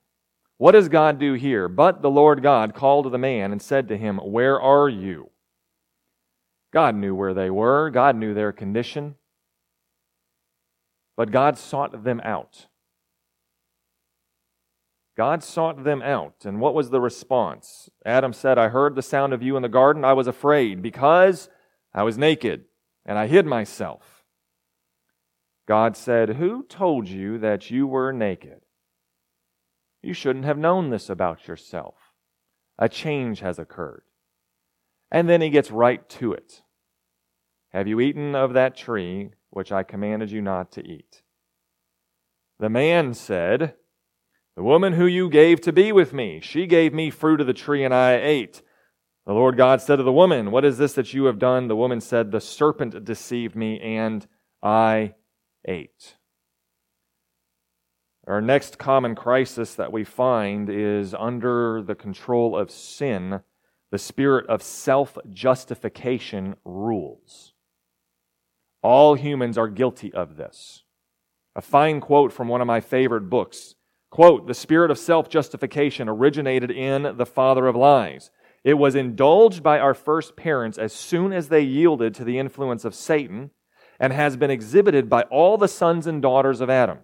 What 0.57 0.73
does 0.73 0.89
God 0.89 1.19
do 1.19 1.35
here? 1.35 1.69
But 1.69 2.03
the 2.03 2.11
Lord 2.11 2.43
God 2.43 2.75
called 2.75 3.11
the 3.11 3.19
man 3.19 3.53
and 3.53 3.61
said 3.61 3.89
to 3.89 3.99
him, 3.99 4.19
Where 4.19 4.61
are 4.61 4.89
you? 4.89 5.32
God 6.73 6.95
knew 6.95 7.15
where 7.15 7.35
they 7.35 7.51
were, 7.51 7.91
God 7.91 8.17
knew 8.17 8.35
their 8.35 8.53
condition. 8.53 9.17
But 11.17 11.31
God 11.31 11.59
sought 11.59 12.05
them 12.05 12.21
out. 12.25 12.67
God 15.17 15.45
sought 15.45 15.85
them 15.85 16.01
out. 16.01 16.45
And 16.45 16.59
what 16.59 16.75
was 16.75 16.91
the 16.91 17.01
response? 17.01 17.91
Adam 18.05 18.33
said, 18.33 18.59
I 18.59 18.69
heard 18.69 18.95
the 18.95 19.03
sound 19.03 19.35
of 19.35 19.43
you 19.43 19.57
in 19.57 19.63
the 19.63 19.69
garden. 19.69 20.05
I 20.05 20.15
was 20.15 20.27
afraid 20.27 20.81
because 20.81 21.51
I 21.93 22.03
was 22.03 22.17
naked 22.17 22.65
and 23.05 23.19
I 23.19 23.27
hid 23.27 23.45
myself. 23.45 24.25
God 25.69 25.97
said, 25.97 26.31
Who 26.31 26.65
told 26.65 27.09
you 27.09 27.39
that 27.39 27.71
you 27.71 27.87
were 27.87 28.13
naked? 28.13 28.63
You 30.03 30.15
shouldn't 30.15 30.47
have 30.47 30.59
known 30.59 30.91
this 30.91 31.11
about 31.11 31.47
yourself. 31.47 31.95
A 32.79 32.89
change 32.89 33.41
has 33.41 33.59
occurred. 33.59 34.03
And 35.11 35.29
then 35.29 35.43
he 35.43 35.51
gets 35.51 35.71
right 35.71 36.09
to 36.11 36.33
it. 36.33 36.62
Have 37.73 37.89
you 37.89 38.01
eaten 38.01 38.35
of 38.35 38.53
that 38.53 38.77
tree 38.77 39.31
which 39.51 39.73
I 39.73 39.83
commanded 39.83 40.31
you 40.31 40.43
not 40.43 40.73
to 40.73 40.87
eat? 40.87 41.23
The 42.59 42.69
man 42.69 43.15
said, 43.15 43.75
The 44.57 44.63
woman 44.63 44.93
who 44.93 45.07
you 45.07 45.31
gave 45.31 45.61
to 45.63 45.73
be 45.73 45.91
with 45.91 46.13
me, 46.13 46.41
she 46.43 46.67
gave 46.67 46.93
me 46.93 47.11
fruit 47.11 47.41
of 47.41 47.47
the 47.47 47.55
tree 47.55 47.83
and 47.83 47.95
I 47.95 48.17
ate. 48.17 48.63
The 49.27 49.33
Lord 49.33 49.57
God 49.57 49.81
said 49.81 49.97
to 49.97 50.03
the 50.03 50.13
woman, 50.13 50.51
What 50.51 50.65
is 50.65 50.79
this 50.79 50.93
that 50.95 51.15
you 51.15 51.25
have 51.25 51.39
done? 51.39 51.69
The 51.69 51.77
woman 51.77 52.01
said, 52.01 52.31
The 52.31 52.41
serpent 52.41 53.05
deceived 53.05 53.57
me 53.57 53.81
and 53.81 54.27
I 54.63 55.15
ate. 55.67 56.17
Our 58.27 58.41
next 58.41 58.79
common 58.79 59.15
crisis 59.15 59.75
that 59.75 59.93
we 59.93 60.05
find 60.05 60.69
is 60.69 61.15
under 61.15 61.83
the 61.83 61.95
control 61.95 62.57
of 62.57 62.71
sin, 62.71 63.41
the 63.91 63.99
spirit 63.99 64.47
of 64.49 64.63
self 64.63 65.19
justification 65.31 66.55
rules. 66.65 67.52
All 68.83 69.15
humans 69.15 69.57
are 69.57 69.69
guilty 69.69 70.13
of 70.13 70.37
this. 70.37 70.83
A 71.55 71.63
fine 71.63 72.01
quote 72.01 72.33
from 72.33 72.49
one 72.49 72.61
of 72.61 72.67
my 72.67 72.81
favorite 72.81 73.31
books. 73.31 73.75
Quote, 74.11 74.47
the 74.47 74.55
spirit 74.55 74.91
of 74.91 74.99
self 74.99 75.29
justification 75.29 76.09
originated 76.09 76.71
in 76.71 77.17
the 77.17 77.27
father 77.27 77.67
of 77.67 77.77
lies. 77.77 78.31
It 78.65 78.75
was 78.75 78.95
indulged 78.95 79.63
by 79.63 79.79
our 79.79 79.95
first 79.95 80.37
parents 80.37 80.79
as 80.79 80.93
soon 80.93 81.33
as 81.33 81.49
they 81.49 81.63
yielded 81.63 82.15
to 82.15 82.25
the 82.25 82.39
influence 82.39 82.85
of 82.85 82.95
Satan 82.95 83.51
and 83.99 84.13
has 84.13 84.37
been 84.37 84.51
exhibited 84.51 85.09
by 85.09 85.23
all 85.23 85.57
the 85.57 85.69
sons 85.69 86.07
and 86.07 86.21
daughters 86.21 86.61
of 86.61 86.71
Adam. 86.71 86.99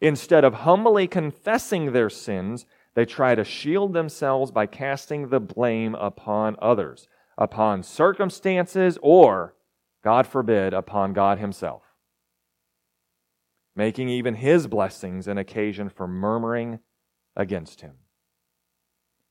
Instead 0.00 0.44
of 0.44 0.54
humbly 0.54 1.06
confessing 1.06 1.92
their 1.92 2.10
sins, 2.10 2.66
they 2.94 3.04
try 3.04 3.34
to 3.34 3.44
shield 3.44 3.92
themselves 3.92 4.50
by 4.50 4.66
casting 4.66 5.28
the 5.28 5.40
blame 5.40 5.94
upon 5.94 6.56
others, 6.60 7.08
upon 7.36 7.82
circumstances, 7.82 8.98
or, 9.02 9.54
God 10.02 10.26
forbid, 10.26 10.72
upon 10.72 11.12
God 11.12 11.38
Himself, 11.38 11.82
making 13.74 14.08
even 14.08 14.34
His 14.34 14.66
blessings 14.66 15.26
an 15.26 15.38
occasion 15.38 15.88
for 15.88 16.06
murmuring 16.06 16.80
against 17.36 17.80
Him. 17.80 17.94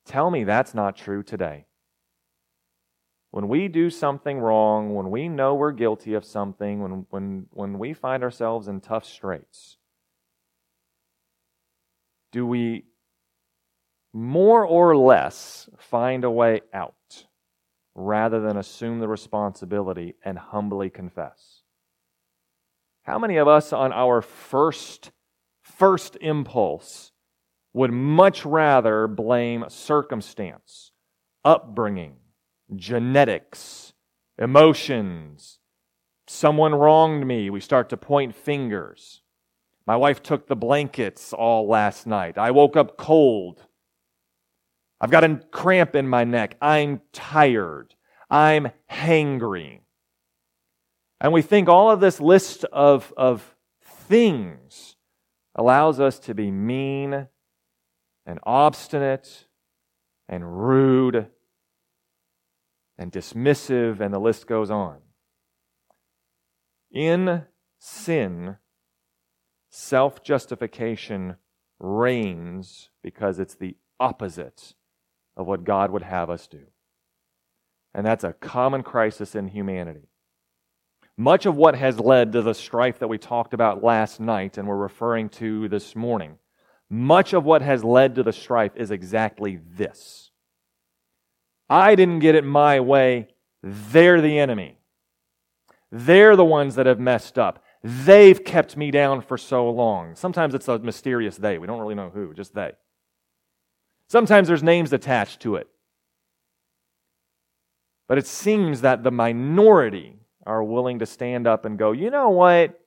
Tell 0.06 0.32
me 0.32 0.44
that's 0.44 0.74
not 0.74 0.96
true 0.96 1.24
today. 1.24 1.66
When 3.32 3.50
we 3.50 3.68
do 3.68 3.90
something 3.90 4.40
wrong, 4.40 4.96
when 4.96 5.12
we 5.12 5.28
know 5.28 5.54
we're 5.54 5.72
guilty 5.72 6.14
of 6.14 6.24
something, 6.26 6.82
when, 6.82 7.06
when, 7.10 7.46
when 7.52 7.78
we 7.78 7.94
find 7.94 8.24
ourselves 8.24 8.68
in 8.68 8.80
tough 8.80 9.06
straits, 9.06 9.78
do 12.32 12.46
we 12.46 12.86
more 14.14 14.66
or 14.66 14.96
less 14.96 15.70
find 15.78 16.24
a 16.24 16.32
way 16.32 16.62
out 16.74 16.96
rather 17.98 18.40
than 18.40 18.56
assume 18.56 19.00
the 19.00 19.10
responsibility 19.10 20.16
and 20.24 20.40
humbly 20.40 20.90
confess? 20.90 21.64
How 23.04 23.20
many 23.20 23.36
of 23.36 23.50
us 23.50 23.74
on 23.74 23.92
our 23.92 24.22
first 24.22 25.12
first 25.62 26.18
impulse 26.22 27.12
would 27.74 27.92
much 27.92 28.46
rather 28.46 29.08
blame 29.08 29.66
circumstance, 29.68 30.92
upbringing, 31.46 32.16
genetics, 32.76 33.94
emotions. 34.38 35.60
Someone 36.28 36.74
wronged 36.74 37.26
me. 37.26 37.50
We 37.50 37.62
start 37.62 37.90
to 37.90 37.98
point 37.98 38.36
fingers. 38.36 39.22
My 39.86 39.96
wife 39.96 40.22
took 40.22 40.48
the 40.48 40.56
blankets 40.56 41.34
all 41.34 41.68
last 41.68 42.08
night. 42.08 42.38
I 42.38 42.52
woke 42.52 42.76
up 42.76 42.98
cold. 42.98 43.67
I've 45.00 45.12
got 45.12 45.24
a 45.24 45.36
cramp 45.52 45.96
in 45.96 46.08
my 46.08 46.24
neck. 46.24 46.58
I'm 46.62 47.02
tired. 47.14 47.96
I'm 48.30 48.70
hangry. 48.92 49.82
And 51.22 51.34
we 51.34 51.42
think 51.42 51.70
all 51.70 51.92
of 51.92 52.00
this 52.00 52.20
list 52.20 52.64
of, 52.66 53.14
of 53.16 53.56
things 53.84 54.96
allows 55.56 56.00
us 56.00 56.20
to 56.20 56.34
be 56.34 56.52
mean 56.52 57.28
and 58.26 58.40
obstinate 58.44 59.46
and 60.28 60.60
rude 60.62 61.28
and 62.98 63.12
dismissive, 63.12 64.00
and 64.00 64.14
the 64.14 64.20
list 64.20 64.48
goes 64.48 64.72
on. 64.72 64.98
In 66.92 67.44
sin, 67.80 68.58
self 69.70 70.24
justification 70.24 71.36
reigns 71.80 72.90
because 73.04 73.40
it's 73.40 73.56
the 73.56 73.78
opposite 74.00 74.74
of 75.38 75.48
what 75.48 75.64
God 75.64 75.92
would 75.92 76.04
have 76.04 76.30
us 76.30 76.48
do. 76.48 76.64
And 77.94 78.06
that's 78.06 78.24
a 78.24 78.34
common 78.34 78.84
crisis 78.84 79.36
in 79.36 79.48
humanity. 79.48 80.10
Much 81.18 81.46
of 81.46 81.56
what 81.56 81.76
has 81.76 82.00
led 82.00 82.34
to 82.34 82.42
the 82.42 82.54
strife 82.54 83.00
that 83.00 83.08
we 83.08 83.18
talked 83.18 83.54
about 83.54 83.84
last 83.84 84.20
night 84.20 84.58
and 84.58 84.68
we're 84.68 84.76
referring 84.76 85.30
to 85.30 85.68
this 85.70 85.96
morning, 85.96 86.38
much 86.90 87.34
of 87.34 87.44
what 87.44 87.62
has 87.62 87.84
led 87.84 88.16
to 88.16 88.24
the 88.24 88.34
strife 88.34 88.74
is 88.76 88.92
exactly 88.92 89.60
this. 89.78 90.32
I 91.70 91.96
didn't 91.96 92.20
get 92.20 92.36
it 92.36 92.44
my 92.44 92.80
way. 92.80 93.30
They're 93.64 94.22
the 94.22 94.38
enemy. 94.40 94.78
They're 95.92 96.36
the 96.36 96.46
ones 96.46 96.76
that 96.76 96.86
have 96.86 97.00
messed 97.00 97.40
up. 97.40 97.64
They've 97.84 98.44
kept 98.44 98.78
me 98.78 98.92
down 98.92 99.22
for 99.22 99.38
so 99.38 99.70
long. 99.70 100.16
Sometimes 100.16 100.54
it's 100.54 100.68
a 100.68 100.80
mysterious 100.80 101.38
they. 101.38 101.58
We 101.58 101.68
don't 101.68 101.80
really 101.80 101.96
know 101.96 102.10
who, 102.10 102.34
just 102.34 102.54
they. 102.54 102.74
Sometimes 104.08 104.48
there's 104.48 104.64
names 104.64 104.94
attached 104.94 105.42
to 105.42 105.56
it. 105.56 105.68
But 108.08 108.18
it 108.18 108.26
seems 108.26 108.82
that 108.82 109.04
the 109.04 109.12
minority 109.12 110.20
are 110.46 110.64
willing 110.64 111.00
to 111.00 111.06
stand 111.06 111.46
up 111.46 111.66
and 111.66 111.78
go, 111.78 111.92
you 111.92 112.10
know 112.10 112.30
what? 112.30 112.80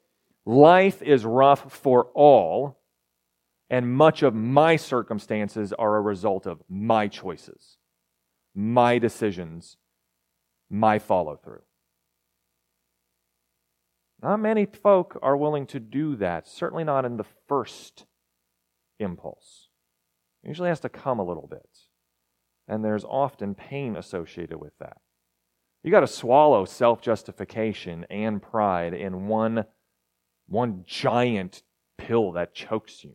Life 0.46 1.02
is 1.02 1.26
rough 1.26 1.70
for 1.72 2.06
all, 2.14 2.80
and 3.68 3.94
much 3.94 4.22
of 4.22 4.34
my 4.34 4.76
circumstances 4.76 5.74
are 5.74 5.96
a 5.96 6.00
result 6.00 6.46
of 6.46 6.62
my 6.68 7.06
choices, 7.06 7.76
my 8.54 8.98
decisions, 8.98 9.76
my 10.70 10.98
follow 10.98 11.36
through. 11.36 11.62
Not 14.22 14.38
many 14.38 14.64
folk 14.64 15.18
are 15.22 15.36
willing 15.36 15.66
to 15.66 15.80
do 15.80 16.16
that, 16.16 16.48
certainly 16.48 16.84
not 16.84 17.04
in 17.04 17.18
the 17.18 17.26
first 17.46 18.06
impulse. 18.98 19.59
It 20.42 20.48
usually 20.48 20.68
has 20.68 20.80
to 20.80 20.88
come 20.88 21.18
a 21.18 21.24
little 21.24 21.46
bit. 21.46 21.68
And 22.68 22.84
there's 22.84 23.04
often 23.04 23.54
pain 23.54 23.96
associated 23.96 24.58
with 24.58 24.72
that. 24.78 24.98
You 25.82 25.90
got 25.90 26.00
to 26.00 26.06
swallow 26.06 26.64
self 26.64 27.00
justification 27.00 28.06
and 28.10 28.42
pride 28.42 28.94
in 28.94 29.26
one, 29.26 29.64
one 30.46 30.84
giant 30.86 31.62
pill 31.98 32.32
that 32.32 32.54
chokes 32.54 33.02
you. 33.02 33.14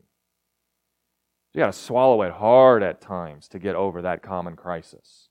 You 1.53 1.59
got 1.59 1.67
to 1.67 1.79
swallow 1.79 2.21
it 2.23 2.33
hard 2.33 2.83
at 2.83 3.01
times 3.01 3.47
to 3.49 3.59
get 3.59 3.75
over 3.75 4.01
that 4.01 4.21
common 4.21 4.55
crisis. 4.55 5.29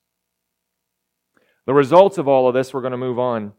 The 1.66 1.74
results 1.74 2.18
of 2.18 2.28
all 2.28 2.48
of 2.48 2.54
this, 2.54 2.72
we're 2.72 2.80
going 2.80 2.92
to 2.92 2.96
move 2.96 3.18
on 3.18 3.52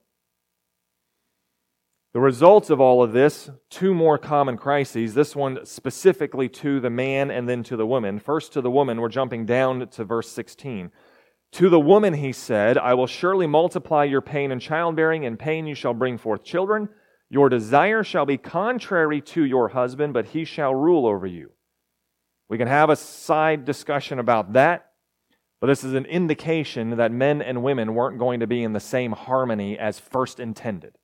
the 2.15 2.21
results 2.21 2.69
of 2.69 2.79
all 2.79 3.03
of 3.03 3.11
this, 3.11 3.49
two 3.69 3.93
more 3.93 4.17
common 4.17 4.55
crises, 4.55 5.13
this 5.13 5.35
one 5.35 5.65
specifically 5.65 6.47
to 6.47 6.79
the 6.79 6.89
man 6.89 7.29
and 7.29 7.49
then 7.49 7.61
to 7.61 7.75
the 7.75 7.85
woman. 7.85 8.19
First 8.19 8.53
to 8.53 8.61
the 8.61 8.71
woman, 8.71 9.01
we're 9.01 9.09
jumping 9.09 9.45
down 9.45 9.85
to 9.85 10.05
verse 10.05 10.29
16. 10.29 10.91
To 11.51 11.69
the 11.69 11.77
woman 11.77 12.13
he 12.13 12.31
said, 12.31 12.77
I 12.77 12.93
will 12.93 13.05
surely 13.05 13.47
multiply 13.47 14.05
your 14.05 14.21
pain 14.21 14.53
in 14.53 14.61
childbearing, 14.61 15.25
and 15.25 15.37
pain 15.37 15.67
you 15.67 15.75
shall 15.75 15.93
bring 15.93 16.17
forth 16.17 16.45
children. 16.45 16.87
Your 17.29 17.49
desire 17.49 18.01
shall 18.01 18.25
be 18.25 18.37
contrary 18.37 19.19
to 19.19 19.43
your 19.43 19.67
husband, 19.67 20.13
but 20.13 20.27
he 20.27 20.45
shall 20.45 20.73
rule 20.73 21.05
over 21.05 21.27
you. 21.27 21.51
We 22.47 22.57
can 22.57 22.69
have 22.69 22.89
a 22.89 22.95
side 22.95 23.65
discussion 23.65 24.19
about 24.19 24.53
that, 24.53 24.91
but 25.59 25.67
this 25.67 25.83
is 25.83 25.93
an 25.93 26.05
indication 26.05 26.91
that 26.91 27.11
men 27.11 27.41
and 27.41 27.61
women 27.61 27.93
weren't 27.93 28.19
going 28.19 28.39
to 28.39 28.47
be 28.47 28.63
in 28.63 28.71
the 28.71 28.79
same 28.79 29.11
harmony 29.11 29.77
as 29.77 29.99
first 29.99 30.39
intended, 30.39 30.95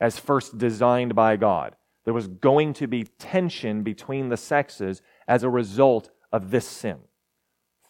as 0.00 0.18
first 0.18 0.58
designed 0.58 1.14
by 1.14 1.36
God. 1.36 1.76
There 2.04 2.14
was 2.14 2.28
going 2.28 2.72
to 2.74 2.86
be 2.86 3.04
tension 3.04 3.82
between 3.82 4.28
the 4.28 4.36
sexes 4.36 5.02
as 5.26 5.42
a 5.42 5.50
result 5.50 6.10
of 6.32 6.50
this 6.50 6.66
sin 6.66 7.00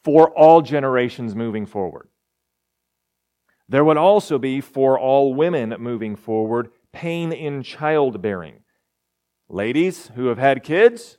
for 0.02 0.30
all 0.30 0.62
generations 0.62 1.34
moving 1.34 1.66
forward. 1.66 2.08
There 3.68 3.84
would 3.84 3.96
also 3.96 4.38
be, 4.38 4.60
for 4.60 4.98
all 4.98 5.34
women 5.34 5.74
moving 5.80 6.16
forward, 6.16 6.70
pain 6.92 7.32
in 7.32 7.62
childbearing. 7.62 8.60
Ladies 9.48 10.10
who 10.14 10.26
have 10.26 10.38
had 10.38 10.62
kids, 10.62 11.18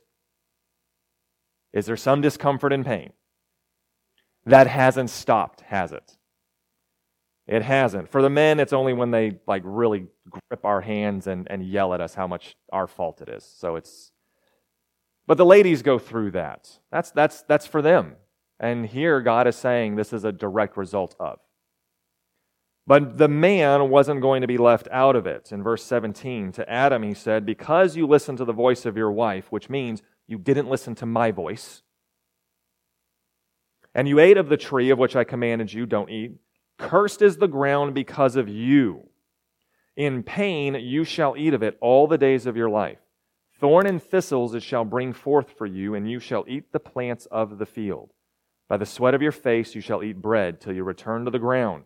is 1.72 1.86
there 1.86 1.96
some 1.96 2.20
discomfort 2.20 2.72
and 2.72 2.84
pain? 2.84 3.12
That 4.44 4.66
hasn't 4.66 5.10
stopped, 5.10 5.60
has 5.62 5.92
it? 5.92 6.17
It 7.48 7.62
hasn't. 7.62 8.10
For 8.10 8.20
the 8.20 8.28
men, 8.28 8.60
it's 8.60 8.74
only 8.74 8.92
when 8.92 9.10
they 9.10 9.38
like 9.46 9.62
really 9.64 10.06
grip 10.28 10.64
our 10.64 10.82
hands 10.82 11.26
and, 11.26 11.46
and 11.50 11.64
yell 11.64 11.94
at 11.94 12.00
us 12.00 12.14
how 12.14 12.26
much 12.26 12.54
our 12.70 12.86
fault 12.86 13.22
it 13.22 13.30
is. 13.30 13.42
So 13.42 13.76
it's 13.76 14.12
but 15.26 15.38
the 15.38 15.46
ladies 15.46 15.82
go 15.82 15.98
through 15.98 16.32
that. 16.32 16.78
That's 16.92 17.10
that's 17.10 17.42
that's 17.42 17.66
for 17.66 17.80
them. 17.80 18.16
And 18.60 18.86
here 18.86 19.22
God 19.22 19.46
is 19.46 19.56
saying 19.56 19.96
this 19.96 20.12
is 20.12 20.24
a 20.24 20.32
direct 20.32 20.76
result 20.76 21.16
of. 21.18 21.38
But 22.86 23.16
the 23.18 23.28
man 23.28 23.88
wasn't 23.88 24.20
going 24.22 24.42
to 24.42 24.46
be 24.46 24.58
left 24.58 24.88
out 24.90 25.16
of 25.16 25.26
it. 25.26 25.52
In 25.52 25.62
verse 25.62 25.84
17, 25.84 26.52
to 26.52 26.70
Adam 26.70 27.02
he 27.02 27.12
said, 27.12 27.44
Because 27.44 27.96
you 27.96 28.06
listened 28.06 28.38
to 28.38 28.46
the 28.46 28.52
voice 28.54 28.86
of 28.86 28.96
your 28.96 29.12
wife, 29.12 29.52
which 29.52 29.68
means 29.68 30.02
you 30.26 30.38
didn't 30.38 30.70
listen 30.70 30.94
to 30.96 31.06
my 31.06 31.30
voice, 31.30 31.82
and 33.94 34.08
you 34.08 34.18
ate 34.18 34.38
of 34.38 34.48
the 34.48 34.56
tree 34.56 34.88
of 34.88 34.98
which 34.98 35.16
I 35.16 35.24
commanded 35.24 35.70
you, 35.70 35.84
don't 35.84 36.08
eat, 36.08 36.32
cursed 36.78 37.22
is 37.22 37.36
the 37.36 37.48
ground 37.48 37.94
because 37.94 38.36
of 38.36 38.48
you. 38.48 39.08
In 39.96 40.22
pain 40.22 40.74
you 40.74 41.04
shall 41.04 41.36
eat 41.36 41.54
of 41.54 41.62
it 41.62 41.76
all 41.80 42.06
the 42.06 42.18
days 42.18 42.46
of 42.46 42.56
your 42.56 42.70
life. 42.70 42.98
Thorn 43.58 43.86
and 43.86 44.02
thistles 44.02 44.54
it 44.54 44.62
shall 44.62 44.84
bring 44.84 45.12
forth 45.12 45.50
for 45.58 45.66
you, 45.66 45.96
and 45.96 46.08
you 46.08 46.20
shall 46.20 46.44
eat 46.46 46.72
the 46.72 46.78
plants 46.78 47.26
of 47.26 47.58
the 47.58 47.66
field. 47.66 48.12
By 48.68 48.76
the 48.76 48.86
sweat 48.86 49.14
of 49.14 49.22
your 49.22 49.32
face 49.32 49.74
you 49.74 49.80
shall 49.80 50.04
eat 50.04 50.22
bread 50.22 50.60
till 50.60 50.72
you 50.72 50.84
return 50.84 51.24
to 51.24 51.30
the 51.30 51.38
ground. 51.38 51.84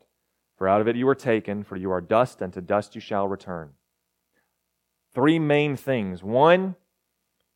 For 0.58 0.68
out 0.68 0.82
of 0.82 0.88
it 0.88 0.96
you 0.96 1.06
were 1.06 1.14
taken, 1.14 1.64
for 1.64 1.76
you 1.76 1.90
are 1.90 2.00
dust, 2.00 2.42
and 2.42 2.52
to 2.52 2.60
dust 2.60 2.94
you 2.94 3.00
shall 3.00 3.26
return. 3.26 3.70
Three 5.14 5.38
main 5.38 5.76
things. 5.76 6.22
One, 6.22 6.76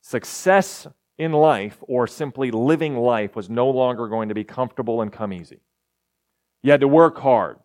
success 0.01 0.87
in 1.19 1.33
life 1.33 1.79
or 1.83 2.07
simply 2.07 2.51
living 2.51 2.97
life 2.97 3.37
was 3.37 3.51
no 3.51 3.69
longer 3.69 4.09
going 4.09 4.29
to 4.29 4.35
be 4.35 4.45
comfortable 4.45 5.03
and 5.03 5.13
come 5.13 5.33
easy. 5.33 5.61
You 6.67 6.73
had 6.73 6.81
to 6.81 6.89
work 6.89 7.17
hard. 7.19 7.59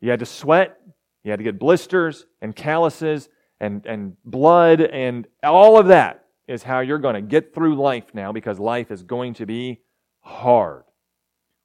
You 0.00 0.08
had 0.08 0.20
to 0.20 0.24
sweat. 0.24 0.80
You 1.24 1.30
had 1.30 1.40
to 1.40 1.44
get 1.44 1.58
blisters 1.58 2.24
and 2.40 2.56
calluses 2.56 3.28
and, 3.60 3.84
and 3.84 4.16
blood, 4.24 4.80
and 4.80 5.26
all 5.42 5.78
of 5.78 5.88
that 5.88 6.24
is 6.48 6.62
how 6.62 6.80
you're 6.80 6.96
going 6.96 7.16
to 7.16 7.20
get 7.20 7.54
through 7.54 7.74
life 7.74 8.14
now 8.14 8.32
because 8.32 8.58
life 8.58 8.90
is 8.90 9.02
going 9.02 9.34
to 9.34 9.44
be 9.44 9.82
hard. 10.20 10.84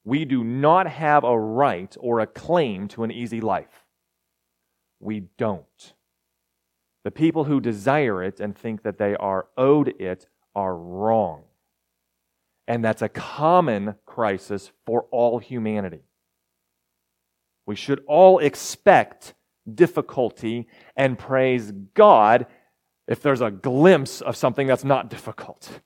We 0.04 0.26
do 0.26 0.44
not 0.44 0.86
have 0.88 1.24
a 1.24 1.40
right 1.40 1.96
or 1.98 2.20
a 2.20 2.28
claim 2.28 2.90
to 2.90 3.06
an 3.06 3.12
easy 3.12 3.40
life. 3.40 3.86
We 5.00 5.30
don't. 5.38 5.94
The 7.06 7.12
people 7.12 7.46
who 7.46 7.62
desire 7.62 8.22
it 8.22 8.42
and 8.42 8.54
think 8.54 8.84
that 8.84 8.98
they 8.98 9.16
are 9.16 9.48
owed 9.58 9.94
it 9.98 10.28
are 10.54 10.76
wrong. 10.76 11.44
And 12.68 12.84
that's 12.84 13.02
a 13.02 13.08
common 13.08 13.96
crisis 14.06 14.74
for 14.86 15.04
all 15.10 15.40
humanity. 15.40 16.02
We 17.70 17.76
should 17.76 18.04
all 18.08 18.40
expect 18.40 19.36
difficulty 19.72 20.68
and 20.96 21.20
praise 21.20 21.72
God 21.94 22.48
if 23.08 23.22
there's 23.22 23.42
a 23.42 23.52
glimpse 23.52 24.22
of 24.22 24.36
something 24.36 24.66
that's 24.66 24.84
not 24.84 25.12
difficult 25.12 25.82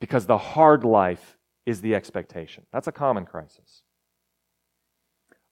because 0.00 0.24
the 0.24 0.38
hard 0.38 0.84
life 0.84 1.36
is 1.66 1.82
the 1.82 1.94
expectation. 1.94 2.64
That's 2.72 2.86
a 2.86 2.92
common 2.92 3.26
crisis. 3.26 3.82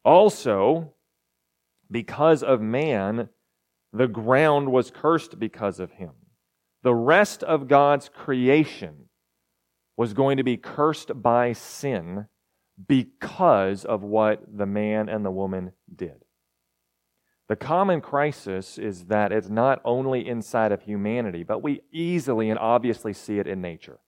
Also, 0.03 0.95
because 1.91 2.43
of 2.43 2.63
man, 2.63 3.29
the 3.93 4.09
ground 4.09 4.73
was 4.73 4.91
cursed 4.91 5.39
because 5.39 5.79
of 5.79 5.93
him. 5.93 6.13
The 6.85 6.95
rest 6.95 7.43
of 7.43 7.69
God's 7.69 8.09
creation 8.09 9.11
was 9.99 10.15
going 10.15 10.39
to 10.39 10.43
be 10.43 10.57
cursed 10.57 11.21
by 11.21 11.53
sin 11.53 12.29
because 12.87 13.85
of 13.85 14.03
what 14.03 14.43
the 14.57 14.67
man 14.67 15.09
and 15.09 15.25
the 15.25 15.31
woman 15.31 15.73
did. 15.95 16.25
The 17.49 17.57
common 17.57 18.01
crisis 18.01 18.79
is 18.79 19.07
that 19.07 19.33
it's 19.33 19.49
not 19.49 19.81
only 19.85 20.27
inside 20.27 20.71
of 20.71 20.83
humanity, 20.83 21.43
but 21.43 21.63
we 21.63 21.81
easily 21.91 22.49
and 22.49 22.59
obviously 22.59 23.13
see 23.13 23.41
it 23.41 23.49
in 23.49 23.61
nature. 23.61 23.99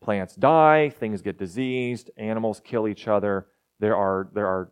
Plants 0.00 0.36
die, 0.36 0.90
things 0.90 1.22
get 1.22 1.38
diseased, 1.38 2.10
animals 2.16 2.60
kill 2.64 2.86
each 2.86 3.08
other. 3.08 3.48
There 3.80 3.96
are, 3.96 4.28
there 4.32 4.46
are 4.46 4.70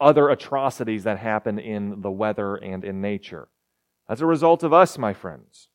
other 0.00 0.28
atrocities 0.28 1.04
that 1.04 1.18
happen 1.18 1.58
in 1.58 2.00
the 2.00 2.10
weather 2.10 2.54
and 2.56 2.84
in 2.84 3.00
nature. 3.00 3.48
As 4.08 4.20
a 4.20 4.26
result 4.26 4.62
of 4.62 4.72
us, 4.72 4.96
my 4.96 5.12
friends. 5.12 5.68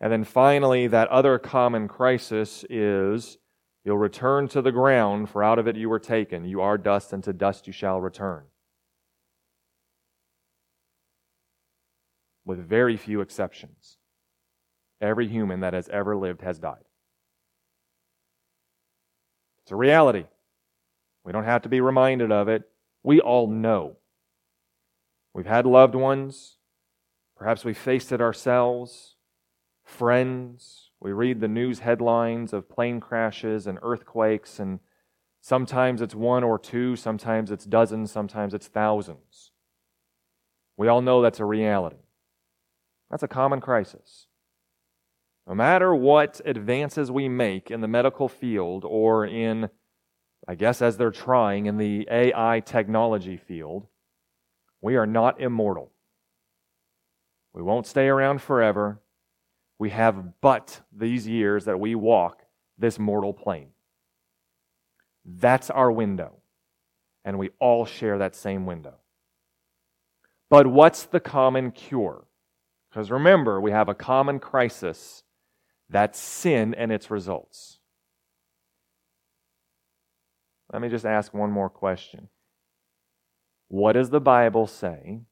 And 0.00 0.10
then 0.10 0.24
finally, 0.24 0.86
that 0.86 1.08
other 1.08 1.38
common 1.38 1.88
crisis 1.88 2.64
is 2.70 3.36
you'll 3.84 3.98
return 3.98 4.48
to 4.48 4.62
the 4.62 4.72
ground, 4.72 5.30
for 5.30 5.42
out 5.42 5.58
of 5.58 5.66
it 5.66 5.76
you 5.76 5.88
were 5.88 5.98
taken. 5.98 6.44
You 6.44 6.60
are 6.60 6.78
dust, 6.78 7.12
and 7.12 7.22
to 7.24 7.32
dust 7.32 7.66
you 7.66 7.72
shall 7.72 8.00
return. 8.00 8.44
With 12.44 12.66
very 12.66 12.96
few 12.96 13.20
exceptions, 13.20 13.98
every 15.00 15.28
human 15.28 15.60
that 15.60 15.74
has 15.74 15.88
ever 15.88 16.16
lived 16.16 16.42
has 16.42 16.58
died. 16.58 16.84
It's 19.62 19.72
a 19.72 19.76
reality. 19.76 20.24
We 21.24 21.32
don't 21.32 21.44
have 21.44 21.62
to 21.62 21.68
be 21.68 21.80
reminded 21.80 22.32
of 22.32 22.48
it. 22.48 22.64
We 23.02 23.20
all 23.20 23.46
know. 23.46 23.96
We've 25.32 25.46
had 25.46 25.66
loved 25.66 25.94
ones. 25.94 26.56
Perhaps 27.36 27.64
we 27.64 27.72
faced 27.72 28.10
it 28.12 28.20
ourselves. 28.20 29.16
Friends. 29.84 30.89
We 31.00 31.12
read 31.12 31.40
the 31.40 31.48
news 31.48 31.80
headlines 31.80 32.52
of 32.52 32.68
plane 32.68 33.00
crashes 33.00 33.66
and 33.66 33.78
earthquakes, 33.82 34.58
and 34.58 34.80
sometimes 35.40 36.02
it's 36.02 36.14
one 36.14 36.44
or 36.44 36.58
two, 36.58 36.94
sometimes 36.94 37.50
it's 37.50 37.64
dozens, 37.64 38.12
sometimes 38.12 38.52
it's 38.52 38.68
thousands. 38.68 39.52
We 40.76 40.88
all 40.88 41.00
know 41.00 41.22
that's 41.22 41.40
a 41.40 41.44
reality. 41.44 42.04
That's 43.10 43.22
a 43.22 43.28
common 43.28 43.60
crisis. 43.60 44.26
No 45.46 45.54
matter 45.54 45.94
what 45.94 46.40
advances 46.44 47.10
we 47.10 47.28
make 47.28 47.70
in 47.70 47.80
the 47.80 47.88
medical 47.88 48.28
field 48.28 48.84
or 48.86 49.26
in, 49.26 49.70
I 50.46 50.54
guess, 50.54 50.80
as 50.80 50.96
they're 50.96 51.10
trying 51.10 51.66
in 51.66 51.76
the 51.76 52.06
AI 52.10 52.60
technology 52.60 53.36
field, 53.36 53.86
we 54.80 54.96
are 54.96 55.06
not 55.06 55.40
immortal. 55.40 55.92
We 57.52 57.62
won't 57.62 57.86
stay 57.86 58.06
around 58.06 58.42
forever. 58.42 59.00
We 59.80 59.88
have 59.90 60.38
but 60.42 60.82
these 60.92 61.26
years 61.26 61.64
that 61.64 61.80
we 61.80 61.94
walk 61.94 62.42
this 62.76 62.98
mortal 62.98 63.32
plane. 63.32 63.70
That's 65.24 65.70
our 65.70 65.90
window. 65.90 66.42
And 67.24 67.38
we 67.38 67.48
all 67.58 67.86
share 67.86 68.18
that 68.18 68.36
same 68.36 68.66
window. 68.66 68.96
But 70.50 70.66
what's 70.66 71.04
the 71.04 71.18
common 71.18 71.70
cure? 71.70 72.26
Because 72.90 73.10
remember, 73.10 73.58
we 73.58 73.70
have 73.70 73.88
a 73.88 73.94
common 73.94 74.38
crisis 74.38 75.22
that's 75.88 76.18
sin 76.18 76.74
and 76.74 76.92
its 76.92 77.10
results. 77.10 77.78
Let 80.70 80.82
me 80.82 80.90
just 80.90 81.06
ask 81.06 81.32
one 81.32 81.50
more 81.50 81.70
question. 81.70 82.28
What 83.68 83.92
does 83.92 84.10
the 84.10 84.20
Bible 84.20 84.66
say 84.66 85.22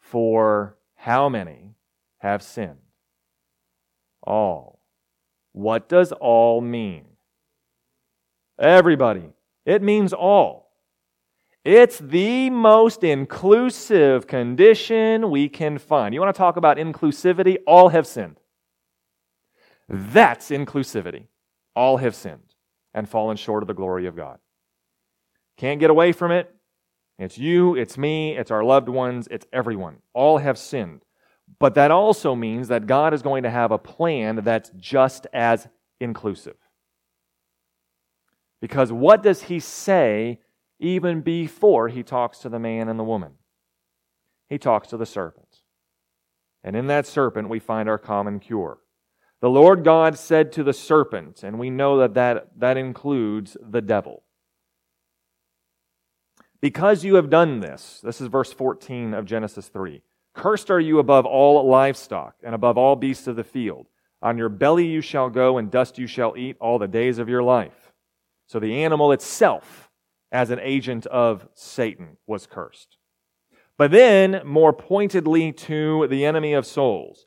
for 0.00 0.76
how 0.96 1.30
many 1.30 1.76
have 2.18 2.42
sinned? 2.42 2.89
All. 4.22 4.80
What 5.52 5.88
does 5.88 6.12
all 6.12 6.60
mean? 6.60 7.04
Everybody. 8.58 9.32
It 9.66 9.82
means 9.82 10.12
all. 10.12 10.70
It's 11.64 11.98
the 11.98 12.48
most 12.50 13.04
inclusive 13.04 14.26
condition 14.26 15.30
we 15.30 15.48
can 15.48 15.78
find. 15.78 16.14
You 16.14 16.20
want 16.20 16.34
to 16.34 16.38
talk 16.38 16.56
about 16.56 16.78
inclusivity? 16.78 17.58
All 17.66 17.90
have 17.90 18.06
sinned. 18.06 18.40
That's 19.88 20.50
inclusivity. 20.50 21.26
All 21.76 21.98
have 21.98 22.14
sinned 22.14 22.54
and 22.94 23.08
fallen 23.08 23.36
short 23.36 23.62
of 23.62 23.66
the 23.66 23.74
glory 23.74 24.06
of 24.06 24.16
God. 24.16 24.38
Can't 25.56 25.80
get 25.80 25.90
away 25.90 26.12
from 26.12 26.32
it. 26.32 26.54
It's 27.18 27.36
you, 27.36 27.74
it's 27.74 27.98
me, 27.98 28.36
it's 28.36 28.50
our 28.50 28.64
loved 28.64 28.88
ones, 28.88 29.28
it's 29.30 29.46
everyone. 29.52 29.98
All 30.14 30.38
have 30.38 30.56
sinned. 30.56 31.04
But 31.58 31.74
that 31.74 31.90
also 31.90 32.34
means 32.34 32.68
that 32.68 32.86
God 32.86 33.12
is 33.12 33.22
going 33.22 33.42
to 33.42 33.50
have 33.50 33.70
a 33.70 33.78
plan 33.78 34.36
that's 34.36 34.70
just 34.76 35.26
as 35.32 35.68
inclusive. 36.00 36.56
Because 38.60 38.92
what 38.92 39.22
does 39.22 39.44
he 39.44 39.60
say 39.60 40.40
even 40.78 41.20
before 41.20 41.88
he 41.88 42.02
talks 42.02 42.38
to 42.38 42.48
the 42.48 42.58
man 42.58 42.88
and 42.88 42.98
the 42.98 43.04
woman? 43.04 43.32
He 44.48 44.58
talks 44.58 44.88
to 44.88 44.96
the 44.96 45.06
serpent. 45.06 45.60
And 46.62 46.76
in 46.76 46.86
that 46.88 47.06
serpent, 47.06 47.48
we 47.48 47.58
find 47.58 47.88
our 47.88 47.98
common 47.98 48.38
cure. 48.38 48.78
The 49.40 49.48
Lord 49.48 49.84
God 49.84 50.18
said 50.18 50.52
to 50.52 50.62
the 50.62 50.74
serpent, 50.74 51.42
and 51.42 51.58
we 51.58 51.70
know 51.70 51.98
that 51.98 52.14
that, 52.14 52.48
that 52.58 52.76
includes 52.76 53.56
the 53.60 53.80
devil. 53.80 54.24
Because 56.60 57.04
you 57.04 57.14
have 57.14 57.30
done 57.30 57.60
this, 57.60 58.00
this 58.02 58.20
is 58.20 58.26
verse 58.26 58.52
14 58.52 59.14
of 59.14 59.24
Genesis 59.24 59.68
3. 59.68 60.02
Cursed 60.40 60.70
are 60.70 60.80
you 60.80 61.00
above 61.00 61.26
all 61.26 61.68
livestock 61.68 62.34
and 62.42 62.54
above 62.54 62.78
all 62.78 62.96
beasts 62.96 63.26
of 63.26 63.36
the 63.36 63.44
field. 63.44 63.88
On 64.22 64.38
your 64.38 64.48
belly 64.48 64.86
you 64.86 65.02
shall 65.02 65.28
go, 65.28 65.58
and 65.58 65.70
dust 65.70 65.98
you 65.98 66.06
shall 66.06 66.34
eat 66.34 66.56
all 66.58 66.78
the 66.78 66.88
days 66.88 67.18
of 67.18 67.28
your 67.28 67.42
life. 67.42 67.92
So 68.46 68.58
the 68.58 68.82
animal 68.82 69.12
itself, 69.12 69.90
as 70.32 70.48
an 70.48 70.58
agent 70.62 71.04
of 71.04 71.46
Satan, 71.52 72.16
was 72.26 72.46
cursed. 72.46 72.96
But 73.76 73.90
then, 73.90 74.40
more 74.46 74.72
pointedly 74.72 75.52
to 75.52 76.06
the 76.08 76.24
enemy 76.24 76.54
of 76.54 76.64
souls, 76.64 77.26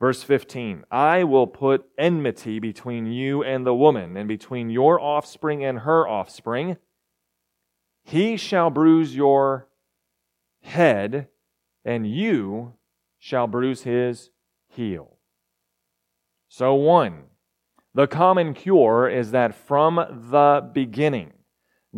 verse 0.00 0.22
15 0.22 0.84
I 0.90 1.24
will 1.24 1.46
put 1.46 1.84
enmity 1.98 2.58
between 2.58 3.04
you 3.04 3.44
and 3.44 3.66
the 3.66 3.74
woman, 3.74 4.16
and 4.16 4.26
between 4.26 4.70
your 4.70 4.98
offspring 4.98 5.62
and 5.62 5.80
her 5.80 6.08
offspring. 6.08 6.78
He 8.02 8.38
shall 8.38 8.70
bruise 8.70 9.14
your 9.14 9.68
head 10.62 11.28
and 11.86 12.06
you 12.06 12.74
shall 13.18 13.46
bruise 13.46 13.82
his 13.84 14.30
heel. 14.68 15.16
So, 16.48 16.74
one, 16.74 17.22
the 17.94 18.06
common 18.06 18.52
cure 18.52 19.08
is 19.08 19.30
that 19.30 19.54
from 19.54 19.96
the 19.96 20.68
beginning, 20.74 21.32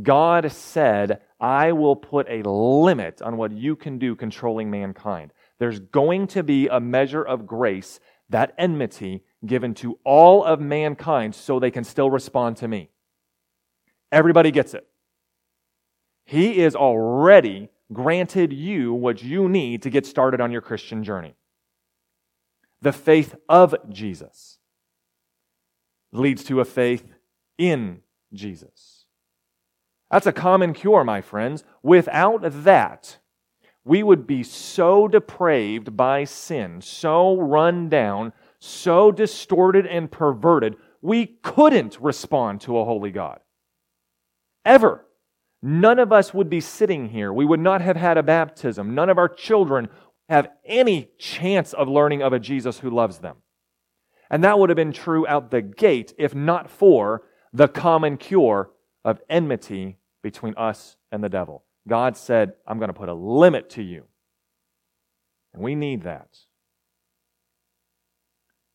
God 0.01 0.53
said, 0.53 1.23
I 1.41 1.73
will 1.73 1.97
put 1.97 2.29
a 2.29 2.49
limit 2.49 3.23
on 3.23 3.37
what 3.37 3.53
you 3.53 3.75
can 3.75 3.99
do 3.99 4.15
controlling 4.15 4.71
mankind. 4.71 5.33
There's 5.59 5.81
going 5.81 6.27
to 6.29 6.43
be 6.43 6.69
a 6.69 6.79
measure 6.79 7.23
of 7.23 7.47
grace, 7.47 7.99
that 8.29 8.55
enmity, 8.59 9.25
given 9.47 9.75
to 9.75 9.99
all 10.05 10.45
of 10.45 10.61
mankind 10.61 11.35
so 11.35 11.59
they 11.59 11.71
can 11.71 11.85
still 11.85 12.11
respond 12.11 12.59
to 12.59 12.69
me. 12.69 12.91
Everybody 14.13 14.51
gets 14.51 14.75
it. 14.75 14.87
He 16.25 16.59
is 16.59 16.77
already 16.77 17.71
granted 17.93 18.53
you 18.53 18.93
what 18.93 19.23
you 19.23 19.49
need 19.49 19.83
to 19.83 19.91
get 19.91 20.07
started 20.07 20.41
on 20.41 20.53
your 20.53 20.61
Christian 20.61 21.03
journey. 21.05 21.35
The 22.81 22.93
faith 22.93 23.35
of 23.49 23.75
Jesus 23.89 24.59
leads 26.13 26.45
to 26.45 26.61
a 26.61 26.65
faith 26.65 27.13
in 27.57 28.01
Jesus. 28.33 29.07
That's 30.11 30.27
a 30.27 30.33
common 30.33 30.73
cure, 30.73 31.05
my 31.05 31.21
friends. 31.21 31.65
Without 31.83 32.41
that, 32.43 33.19
we 33.85 34.03
would 34.03 34.27
be 34.27 34.43
so 34.43 35.09
depraved 35.09 35.97
by 35.97 36.25
sin, 36.25 36.81
so 36.81 37.39
run 37.41 37.89
down, 37.89 38.33
so 38.59 39.11
distorted 39.11 39.87
and 39.87 40.11
perverted, 40.11 40.77
we 41.01 41.27
couldn't 41.43 41.99
respond 42.01 42.61
to 42.63 42.79
a 42.79 42.85
holy 42.85 43.11
God. 43.11 43.41
Ever 44.65 45.05
none 45.63 45.99
of 45.99 46.13
us 46.13 46.33
would 46.33 46.49
be 46.49 46.61
sitting 46.61 47.09
here. 47.09 47.33
We 47.33 47.45
would 47.45 47.61
not 47.61 47.81
have 47.81 47.97
had 47.97 48.19
a 48.19 48.23
baptism. 48.23 48.95
None 48.95 49.11
of 49.11 49.19
our 49.19 49.29
children 49.29 49.89
have 50.29 50.49
any 50.65 51.11
chance 51.19 51.73
of 51.73 51.89
learning 51.89 52.23
of 52.23 52.33
a 52.33 52.39
Jesus 52.39 52.79
who 52.79 52.91
loves 52.91 53.19
them. 53.19 53.37
And 54.31 54.45
that 54.45 54.59
would 54.59 54.69
have 54.69 54.77
been 54.77 54.93
true 54.93 55.27
out 55.27 55.51
the 55.51 55.63
gate 55.63 56.13
if 56.19 56.35
not 56.35 56.71
for 56.71 57.23
the 57.53 57.69
common 57.69 58.19
cure 58.19 58.71
of 59.05 59.21
enmity 59.31 59.97
between 60.23 60.55
us 60.57 60.97
and 61.11 61.25
the 61.25 61.31
devil. 61.31 61.65
God 61.89 62.17
said, 62.17 62.53
I'm 62.67 62.79
going 62.79 62.89
to 62.89 62.95
put 62.95 63.09
a 63.09 63.15
limit 63.15 63.71
to 63.71 63.83
you. 63.83 64.05
And 65.55 65.63
we 65.63 65.75
need 65.75 66.03
that. 66.03 66.29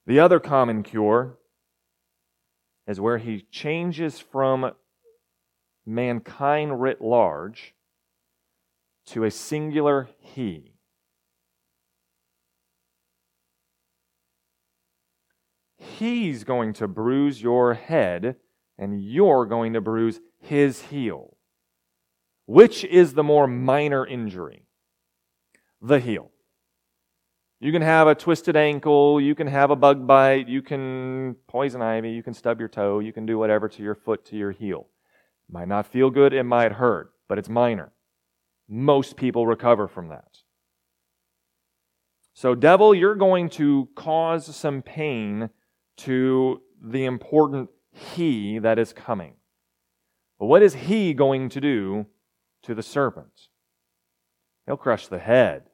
The 0.08 0.20
other 0.20 0.40
common 0.40 0.84
cure 0.84 1.38
is 2.88 3.00
where 3.00 3.20
he 3.20 3.46
changes 3.52 4.20
from 4.20 4.72
mankind 5.86 6.82
writ 6.82 7.02
large 7.02 7.74
to 9.08 9.24
a 9.24 9.32
singular 9.32 10.10
he. 10.20 10.74
He's 15.78 16.44
going 16.44 16.74
to 16.74 16.88
bruise 16.88 17.42
your 17.42 17.74
head, 17.74 18.38
and 18.78 19.04
you're 19.04 19.46
going 19.46 19.74
to 19.74 19.82
bruise 19.82 20.20
his 20.40 20.82
heel. 20.84 21.38
Which 22.46 22.84
is 22.84 23.14
the 23.14 23.24
more 23.24 23.48
minor 23.48 24.06
injury? 24.06 24.66
The 25.82 26.00
heel. 26.00 26.32
You 27.60 27.72
can 27.72 27.82
have 27.82 28.08
a 28.08 28.16
twisted 28.16 28.58
ankle, 28.58 29.22
you 29.22 29.36
can 29.36 29.48
have 29.48 29.72
a 29.72 29.76
bug 29.76 30.06
bite, 30.06 30.50
you 30.50 30.62
can 30.62 31.38
poison 31.48 31.82
ivy, 31.82 32.12
you 32.12 32.22
can 32.22 32.34
stub 32.34 32.60
your 32.60 32.68
toe, 32.68 33.00
you 33.00 33.14
can 33.14 33.26
do 33.26 33.38
whatever 33.38 33.70
to 33.70 33.84
your 33.84 33.96
foot, 33.96 34.26
to 34.26 34.36
your 34.36 34.52
heel. 34.52 34.88
Might 35.50 35.68
not 35.68 35.88
feel 35.88 36.10
good, 36.10 36.34
it 36.34 36.44
might 36.44 36.74
hurt, 36.74 37.12
but 37.28 37.38
it's 37.38 37.50
minor. 37.50 37.92
Most 38.68 39.18
people 39.18 39.46
recover 39.46 39.88
from 39.88 40.10
that. 40.10 40.38
So, 42.34 42.56
devil, 42.56 42.96
you're 42.96 43.16
going 43.16 43.50
to 43.52 43.90
cause 43.96 44.56
some 44.56 44.82
pain 44.82 45.50
to 45.98 46.62
the 46.82 47.06
important 47.06 47.70
he 47.92 48.58
that 48.60 48.80
is 48.80 48.92
coming. 48.92 49.36
But 50.40 50.48
what 50.48 50.64
is 50.64 50.74
he 50.74 51.14
going 51.14 51.50
to 51.50 51.62
do 51.62 52.08
to 52.64 52.74
the 52.74 52.82
serpent? 52.82 53.50
He'll 54.66 54.78
crush 54.78 55.08
the 55.08 55.20
head. 55.20 55.70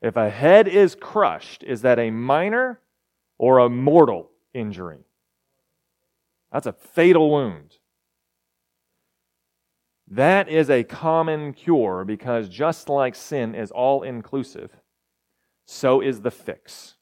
If 0.00 0.16
a 0.16 0.30
head 0.30 0.68
is 0.68 0.94
crushed, 0.94 1.62
is 1.64 1.82
that 1.82 1.98
a 1.98 2.10
minor 2.10 2.80
or 3.38 3.58
a 3.58 3.68
mortal 3.68 4.30
injury? 4.54 5.04
That's 6.52 6.66
a 6.66 6.72
fatal 6.72 7.30
wound. 7.30 7.74
That 10.08 10.48
is 10.48 10.70
a 10.70 10.84
common 10.84 11.52
cure 11.52 12.04
because 12.04 12.48
just 12.48 12.88
like 12.88 13.14
sin 13.14 13.54
is 13.54 13.70
all 13.70 14.02
inclusive, 14.02 14.70
so 15.66 16.00
is 16.00 16.20
the 16.20 16.30
fix. 16.30 16.94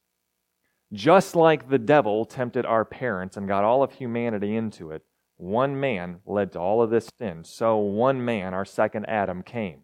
Just 0.91 1.35
like 1.35 1.69
the 1.69 1.77
devil 1.77 2.25
tempted 2.25 2.65
our 2.65 2.83
parents 2.83 3.37
and 3.37 3.47
got 3.47 3.63
all 3.63 3.83
of 3.83 3.91
humanity 3.91 4.55
into 4.55 4.91
it, 4.91 5.03
one 5.37 5.79
man 5.79 6.17
led 6.25 6.53
to 6.53 6.59
all 6.59 6.81
of 6.81 6.89
this 6.89 7.09
sin. 7.19 7.43
So 7.43 7.77
one 7.77 8.23
man, 8.23 8.53
our 8.53 8.65
second 8.65 9.05
Adam, 9.05 9.43
came, 9.43 9.81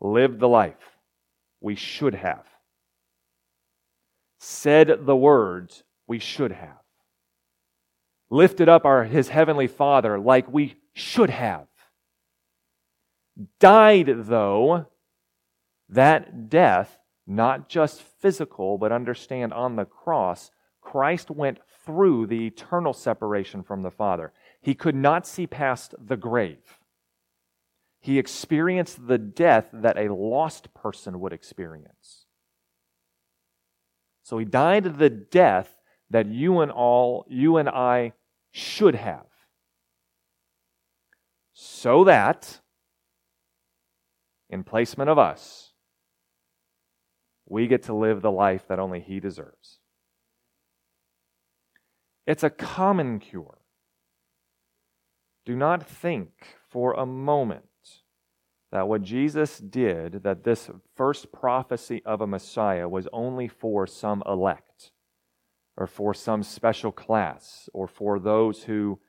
lived 0.00 0.40
the 0.40 0.48
life 0.48 0.98
we 1.60 1.76
should 1.76 2.14
have, 2.16 2.46
said 4.40 5.06
the 5.06 5.16
words 5.16 5.84
we 6.06 6.18
should 6.18 6.52
have, 6.52 6.82
lifted 8.28 8.68
up 8.68 8.84
our, 8.84 9.04
his 9.04 9.28
heavenly 9.28 9.68
Father 9.68 10.18
like 10.18 10.52
we 10.52 10.76
should 10.94 11.30
have 11.30 11.67
died, 13.60 14.10
though, 14.24 14.86
that 15.88 16.48
death, 16.48 16.98
not 17.26 17.68
just 17.68 18.02
physical, 18.02 18.78
but 18.78 18.92
understand 18.92 19.52
on 19.52 19.76
the 19.76 19.84
cross, 19.84 20.50
Christ 20.80 21.30
went 21.30 21.58
through 21.84 22.26
the 22.26 22.46
eternal 22.46 22.92
separation 22.92 23.62
from 23.62 23.82
the 23.82 23.90
Father. 23.90 24.32
He 24.60 24.74
could 24.74 24.94
not 24.94 25.26
see 25.26 25.46
past 25.46 25.94
the 25.98 26.16
grave. 26.16 26.78
He 28.00 28.18
experienced 28.18 29.06
the 29.06 29.18
death 29.18 29.68
that 29.72 29.98
a 29.98 30.12
lost 30.12 30.72
person 30.74 31.20
would 31.20 31.32
experience. 31.32 32.26
So 34.22 34.38
he 34.38 34.44
died 34.44 34.98
the 34.98 35.10
death 35.10 35.74
that 36.10 36.26
you 36.26 36.60
and 36.60 36.70
all, 36.70 37.26
you 37.28 37.56
and 37.56 37.68
I 37.68 38.12
should 38.50 38.94
have. 38.94 39.26
So 41.52 42.04
that 42.04 42.60
in 44.50 44.64
placement 44.64 45.10
of 45.10 45.18
us, 45.18 45.72
we 47.46 47.66
get 47.66 47.82
to 47.84 47.94
live 47.94 48.22
the 48.22 48.30
life 48.30 48.66
that 48.68 48.78
only 48.78 49.00
He 49.00 49.20
deserves. 49.20 49.78
It's 52.26 52.42
a 52.42 52.50
common 52.50 53.18
cure. 53.20 53.58
Do 55.46 55.56
not 55.56 55.88
think 55.88 56.56
for 56.68 56.92
a 56.92 57.06
moment 57.06 57.64
that 58.70 58.86
what 58.86 59.02
Jesus 59.02 59.58
did, 59.58 60.22
that 60.24 60.44
this 60.44 60.68
first 60.94 61.32
prophecy 61.32 62.02
of 62.04 62.20
a 62.20 62.26
Messiah 62.26 62.86
was 62.86 63.08
only 63.14 63.48
for 63.48 63.86
some 63.86 64.22
elect, 64.26 64.90
or 65.74 65.86
for 65.86 66.12
some 66.12 66.42
special 66.42 66.92
class, 66.92 67.70
or 67.72 67.88
for 67.88 68.18
those 68.18 68.64
who 68.64 69.00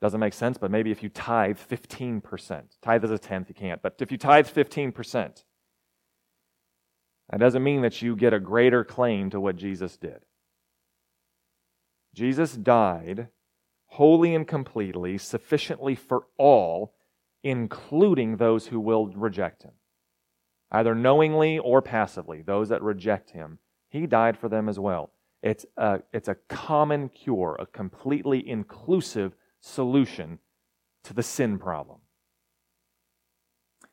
Doesn't 0.00 0.20
make 0.20 0.34
sense, 0.34 0.58
but 0.58 0.70
maybe 0.70 0.90
if 0.90 1.02
you 1.02 1.08
tithe 1.08 1.58
15%, 1.58 2.62
tithe 2.82 3.04
is 3.04 3.10
a 3.10 3.18
tenth, 3.18 3.48
you 3.48 3.54
can't, 3.54 3.80
but 3.80 3.94
if 4.00 4.12
you 4.12 4.18
tithe 4.18 4.46
15%, 4.46 5.44
that 7.30 7.40
doesn't 7.40 7.62
mean 7.62 7.82
that 7.82 8.02
you 8.02 8.16
get 8.16 8.34
a 8.34 8.40
greater 8.40 8.84
claim 8.84 9.30
to 9.30 9.40
what 9.40 9.56
Jesus 9.56 9.96
did. 9.96 10.20
Jesus 12.14 12.54
died 12.54 13.28
wholly 13.86 14.34
and 14.34 14.46
completely, 14.46 15.16
sufficiently 15.16 15.94
for 15.94 16.24
all, 16.36 16.94
including 17.42 18.36
those 18.36 18.66
who 18.66 18.80
will 18.80 19.06
reject 19.08 19.62
him. 19.62 19.72
Either 20.70 20.94
knowingly 20.94 21.58
or 21.58 21.80
passively, 21.80 22.42
those 22.42 22.68
that 22.68 22.82
reject 22.82 23.30
him, 23.30 23.58
he 23.88 24.06
died 24.06 24.36
for 24.36 24.48
them 24.48 24.68
as 24.68 24.78
well. 24.78 25.12
It's 25.42 25.64
a, 25.76 26.00
it's 26.12 26.28
a 26.28 26.36
common 26.48 27.08
cure, 27.08 27.56
a 27.60 27.66
completely 27.66 28.48
inclusive 28.48 29.36
solution 29.64 30.38
to 31.04 31.14
the 31.14 31.22
sin 31.22 31.58
problem. 31.58 31.98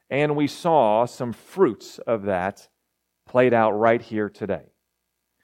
And 0.09 0.36
we 0.36 0.47
saw 0.47 1.05
some 1.05 1.32
fruits 1.32 1.97
of 1.99 2.24
that 2.24 2.67
played 3.26 3.53
out 3.53 3.72
right 3.72 4.01
here 4.01 4.30
today. 4.30 4.74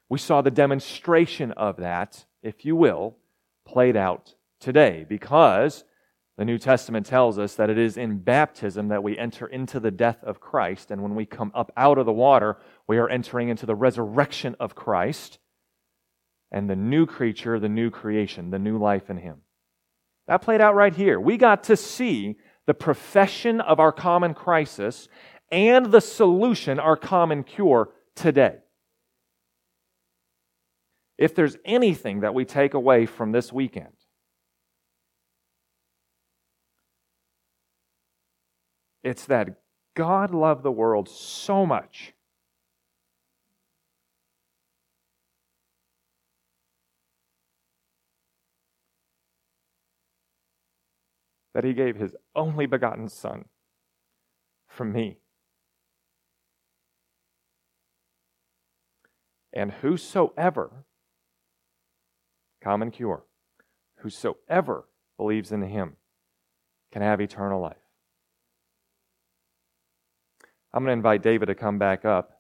We 0.10 0.20
saw 0.20 0.42
the 0.42 0.52
demonstration 0.52 1.52
of 1.54 1.78
that, 1.78 2.26
if 2.44 2.66
you 2.66 2.76
will, 2.76 3.18
played 3.66 3.96
out 3.96 4.36
today 4.60 5.06
because 5.08 5.86
the 6.38 6.46
New 6.46 6.58
Testament 6.58 7.06
tells 7.06 7.40
us 7.40 7.56
that 7.56 7.70
it 7.70 7.78
is 7.78 7.98
in 7.98 8.20
baptism 8.20 8.90
that 8.90 9.04
we 9.04 9.18
enter 9.18 9.48
into 9.48 9.80
the 9.80 9.92
death 9.92 10.24
of 10.24 10.40
Christ. 10.40 10.92
And 10.92 11.02
when 11.02 11.16
we 11.16 11.26
come 11.26 11.52
up 11.56 11.72
out 11.78 11.98
of 11.98 12.06
the 12.06 12.14
water, 12.14 12.58
we 12.88 12.98
are 12.98 13.10
entering 13.10 13.50
into 13.50 13.66
the 13.66 13.76
resurrection 13.76 14.56
of 14.60 14.76
Christ 14.76 15.40
and 16.52 16.70
the 16.70 16.76
new 16.76 17.06
creature, 17.06 17.60
the 17.60 17.70
new 17.70 17.90
creation, 17.90 18.52
the 18.52 18.60
new 18.60 18.78
life 18.78 19.10
in 19.10 19.18
Him. 19.18 19.42
That 20.28 20.42
played 20.42 20.62
out 20.62 20.76
right 20.76 20.94
here. 20.94 21.20
We 21.20 21.38
got 21.38 21.64
to 21.66 21.78
see 21.78 22.36
the 22.66 22.74
profession 22.74 23.62
of 23.62 23.80
our 23.80 23.92
common 23.92 24.34
crisis 24.34 25.08
and 25.52 25.92
the 25.92 26.02
solution, 26.02 26.80
our 26.80 26.98
common 26.98 27.44
cure, 27.44 27.90
today. 28.16 28.58
If 31.18 31.34
there's 31.34 31.58
anything 31.66 32.20
that 32.20 32.34
we 32.34 32.46
take 32.46 32.74
away 32.74 33.06
from 33.06 33.32
this 33.32 33.52
weekend, 33.54 33.94
it's 39.04 39.26
that 39.26 39.62
God 39.96 40.34
loved 40.34 40.64
the 40.64 40.72
world 40.72 41.08
so 41.08 41.66
much 41.66 42.14
that 51.58 51.64
he 51.64 51.74
gave 51.74 51.96
his 51.96 52.16
only 52.36 52.68
begotten 52.68 53.10
Son 53.10 53.46
for 54.68 54.86
me. 54.86 55.18
And 59.52 59.72
whosoever, 59.72 60.86
common 62.64 62.92
cure, 62.92 63.24
whosoever 64.02 64.86
believes 65.18 65.52
in 65.52 65.64
him 65.64 65.96
can 66.92 67.02
have 67.02 67.20
eternal 67.20 67.60
life. 67.60 67.78
I'm 70.72 70.84
going 70.84 70.94
to 70.94 70.94
invite 70.94 71.24
David 71.24 71.48
to 71.48 71.56
come 71.56 71.80
back 71.80 72.06
up. 72.06 72.40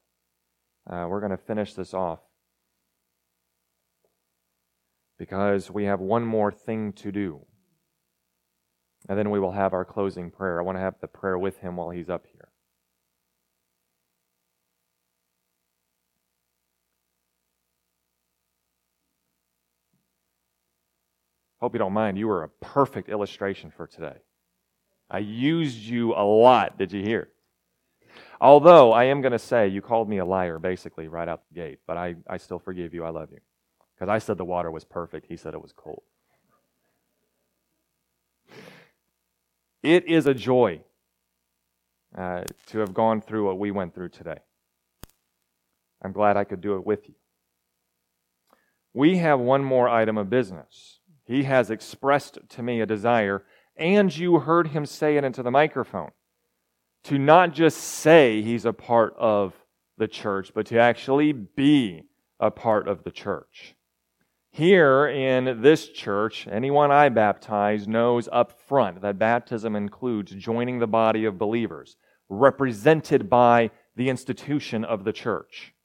Uh, 0.87 1.07
we're 1.09 1.21
going 1.21 1.31
to 1.31 1.37
finish 1.37 1.73
this 1.73 1.95
off 1.95 2.19
because 5.17 5.71
we 5.71 5.85
have 5.85 5.99
one 5.99 6.23
more 6.23 6.51
thing 6.51 6.93
to 6.93 7.11
do. 7.11 7.47
And 9.09 9.17
then 9.17 9.29
we 9.29 9.39
will 9.39 9.53
have 9.53 9.73
our 9.73 9.85
closing 9.85 10.31
prayer. 10.31 10.59
I 10.59 10.63
want 10.63 10.77
to 10.77 10.81
have 10.81 10.95
the 10.99 11.07
prayer 11.07 11.37
with 11.37 11.57
him 11.59 11.77
while 11.77 11.89
he's 11.89 12.09
up 12.09 12.25
here. 12.31 12.49
Hope 21.59 21.73
you 21.73 21.79
don't 21.79 21.93
mind. 21.93 22.17
You 22.17 22.27
were 22.27 22.43
a 22.43 22.49
perfect 22.49 23.09
illustration 23.09 23.71
for 23.75 23.87
today. 23.87 24.17
I 25.09 25.19
used 25.19 25.79
you 25.79 26.13
a 26.13 26.23
lot. 26.23 26.77
Did 26.77 26.91
you 26.91 27.01
hear? 27.01 27.29
Although 28.39 28.91
I 28.91 29.05
am 29.05 29.21
going 29.21 29.31
to 29.31 29.39
say 29.39 29.67
you 29.67 29.81
called 29.81 30.07
me 30.07 30.19
a 30.19 30.25
liar 30.25 30.59
basically 30.59 31.07
right 31.07 31.27
out 31.27 31.41
the 31.49 31.59
gate, 31.59 31.79
but 31.87 31.97
I, 31.97 32.15
I 32.29 32.37
still 32.37 32.59
forgive 32.59 32.93
you. 32.93 33.03
I 33.03 33.09
love 33.09 33.29
you. 33.31 33.39
Because 33.95 34.09
I 34.09 34.19
said 34.19 34.37
the 34.37 34.45
water 34.45 34.69
was 34.69 34.85
perfect. 34.85 35.25
He 35.27 35.37
said 35.37 35.53
it 35.55 35.61
was 35.61 35.73
cold. 35.75 36.03
It 39.87 40.05
is 40.05 40.25
a 40.25 40.33
joy 40.33 40.81
uh, 42.13 42.43
to 42.65 42.79
have 42.79 42.93
gone 42.93 43.21
through 43.21 43.45
what 43.45 43.57
we 43.57 43.71
went 43.71 43.95
through 43.95 44.09
today. 44.09 44.39
I'm 46.03 46.11
glad 46.11 46.35
I 46.35 46.43
could 46.43 46.59
do 46.59 46.75
it 46.75 46.85
with 46.85 47.07
you. 47.07 47.15
We 48.93 49.19
have 49.19 49.39
one 49.39 49.63
more 49.63 49.87
item 49.87 50.17
of 50.17 50.29
business. 50.29 50.99
He 51.23 51.43
has 51.43 51.71
expressed 51.71 52.37
to 52.49 52.61
me 52.61 52.81
a 52.81 52.85
desire, 52.85 53.45
and 53.77 54.13
you 54.13 54.39
heard 54.39 54.67
him 54.67 54.85
say 54.85 55.15
it 55.15 55.23
into 55.23 55.41
the 55.41 55.51
microphone, 55.51 56.11
to 57.05 57.17
not 57.17 57.53
just 57.53 57.77
say 57.77 58.41
he's 58.41 58.65
a 58.65 58.73
part 58.73 59.15
of 59.17 59.53
the 59.97 60.09
church, 60.09 60.51
but 60.53 60.65
to 60.65 60.77
actually 60.77 61.31
be 61.31 62.03
a 62.41 62.51
part 62.51 62.89
of 62.89 63.05
the 63.05 63.11
church. 63.11 63.76
Here 64.57 65.05
in 65.05 65.61
this 65.61 65.87
church, 65.87 66.47
anyone 66.49 66.89
I 66.89 67.09
baptize 67.09 67.87
knows 67.87 68.27
up 68.31 68.59
front 68.59 69.01
that 69.03 69.19
baptism 69.19 69.75
includes 69.75 70.31
joining 70.31 70.79
the 70.79 70.87
body 70.87 71.25
of 71.25 71.37
believers, 71.37 71.95
represented 72.27 73.29
by 73.29 73.69
the 73.95 74.09
institution 74.09 74.83
of 74.83 75.03
the 75.03 75.13
church. 75.13 75.75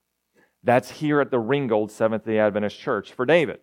That's 0.63 0.89
here 0.89 1.21
at 1.21 1.29
the 1.29 1.37
Ringgold 1.37 1.91
Seventh 1.91 2.25
day 2.25 2.39
Adventist 2.39 2.79
Church 2.79 3.13
for 3.13 3.27
David. 3.27 3.59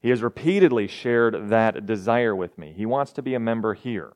He 0.00 0.08
has 0.08 0.22
repeatedly 0.22 0.86
shared 0.86 1.50
that 1.50 1.84
desire 1.84 2.34
with 2.34 2.56
me. 2.56 2.72
He 2.74 2.86
wants 2.86 3.12
to 3.12 3.22
be 3.22 3.34
a 3.34 3.38
member 3.38 3.74
here. 3.74 4.14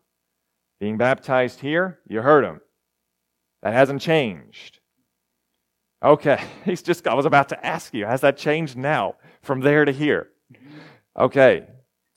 Being 0.81 0.97
baptized 0.97 1.61
here, 1.61 1.99
you 2.09 2.23
heard 2.23 2.43
him. 2.43 2.63
That 3.63 3.75
hasn't 3.75 4.01
changed. 4.01 4.81
Okay, 6.07 6.43
he's 6.65 6.83
just, 6.83 7.07
I 7.07 7.15
was 7.15 7.27
about 7.27 7.51
to 7.51 7.67
ask 7.67 7.93
you, 7.93 8.07
has 8.07 8.23
that 8.23 8.39
changed 8.39 8.77
now? 8.77 9.17
from 9.47 9.61
there 9.61 9.85
to 9.85 9.93
here. 9.93 10.29
Okay, 11.17 11.65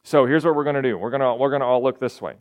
so 0.04 0.26
here's 0.26 0.44
what 0.44 0.56
we're 0.56 0.64
going 0.64 0.76
to 0.76 0.82
do. 0.82 0.98
We're 0.98 1.12
going 1.12 1.22
to 1.22 1.36
we're 1.36 1.50
going 1.50 1.62
to 1.62 1.66
all 1.66 1.82
look 1.82 2.00
this 2.00 2.22
way. 2.22 2.34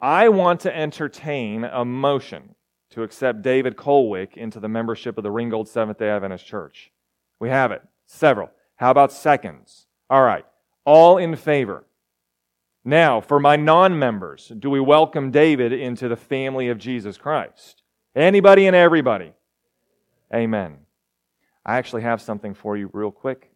I 0.00 0.28
want 0.28 0.60
to 0.60 0.74
entertain 0.74 1.64
a 1.64 1.84
motion 1.84 2.54
to 2.90 3.02
accept 3.02 3.42
David 3.42 3.76
Colwick 3.76 4.36
into 4.36 4.60
the 4.60 4.68
membership 4.68 5.18
of 5.18 5.24
the 5.24 5.30
Ringgold 5.30 5.68
Seventh 5.68 5.98
day 5.98 6.08
Adventist 6.08 6.46
Church. 6.46 6.92
We 7.40 7.48
have 7.48 7.72
it. 7.72 7.82
Several. 8.06 8.50
How 8.76 8.90
about 8.90 9.12
seconds? 9.12 9.86
All 10.08 10.22
right. 10.22 10.46
All 10.84 11.18
in 11.18 11.36
favor. 11.36 11.84
Now, 12.84 13.20
for 13.20 13.40
my 13.40 13.56
non 13.56 13.98
members, 13.98 14.52
do 14.58 14.70
we 14.70 14.80
welcome 14.80 15.30
David 15.30 15.72
into 15.72 16.08
the 16.08 16.16
family 16.16 16.68
of 16.68 16.78
Jesus 16.78 17.18
Christ? 17.18 17.82
Anybody 18.14 18.66
and 18.66 18.76
everybody? 18.76 19.32
Amen. 20.34 20.78
I 21.64 21.76
actually 21.76 22.02
have 22.02 22.20
something 22.20 22.54
for 22.54 22.76
you 22.76 22.90
real 22.92 23.12
quick. 23.12 23.52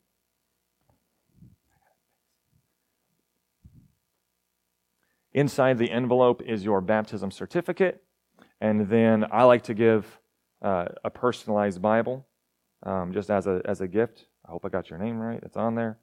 Inside 5.33 5.79
the 5.79 5.91
envelope 5.91 6.41
is 6.43 6.65
your 6.65 6.81
baptism 6.81 7.31
certificate, 7.31 8.03
and 8.61 8.89
then 8.89 9.27
I 9.31 9.43
like 9.45 9.63
to 9.65 9.75
give 9.75 10.21
uh, 10.63 10.87
a 11.05 11.11
personalized 11.11 11.83
Bible 11.83 12.27
um, 12.85 13.13
just 13.13 13.31
as 13.31 13.47
a, 13.47 13.61
as 13.65 13.81
a 13.81 13.89
gift. 13.89 14.27
I 14.47 14.53
hope 14.53 14.65
I 14.65 14.69
got 14.69 14.89
your 14.89 14.99
name 14.99 15.19
right. 15.19 15.41
It's 15.43 15.57
on 15.57 15.75
there. 15.75 15.99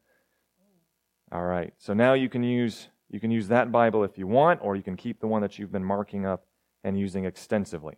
All 1.32 1.44
right. 1.44 1.74
So 1.78 1.94
now 1.94 2.14
you 2.14 2.30
can 2.30 2.44
use 2.44 2.90
you 3.10 3.20
can 3.20 3.32
use 3.32 3.48
that 3.48 3.72
Bible 3.72 4.04
if 4.04 4.18
you 4.18 4.28
want, 4.28 4.60
or 4.62 4.76
you 4.76 4.84
can 4.84 4.98
keep 4.98 5.20
the 5.20 5.28
one 5.28 5.42
that 5.42 5.58
you've 5.58 5.72
been 5.72 5.84
marking 5.84 6.26
up 6.26 6.46
and 6.84 7.00
using 7.00 7.26
extensively. 7.26 7.96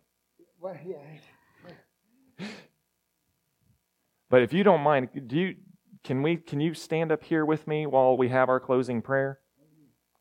Well, 0.60 0.76
yeah. 0.86 0.96
But 4.30 4.42
if 4.42 4.52
you 4.52 4.62
don't 4.62 4.82
mind, 4.82 5.08
do 5.26 5.36
you 5.36 5.54
can 6.04 6.22
we 6.22 6.36
can 6.36 6.60
you 6.60 6.74
stand 6.74 7.10
up 7.10 7.24
here 7.24 7.44
with 7.44 7.66
me 7.66 7.86
while 7.86 8.16
we 8.16 8.28
have 8.28 8.48
our 8.48 8.60
closing 8.60 9.02
prayer? 9.02 9.40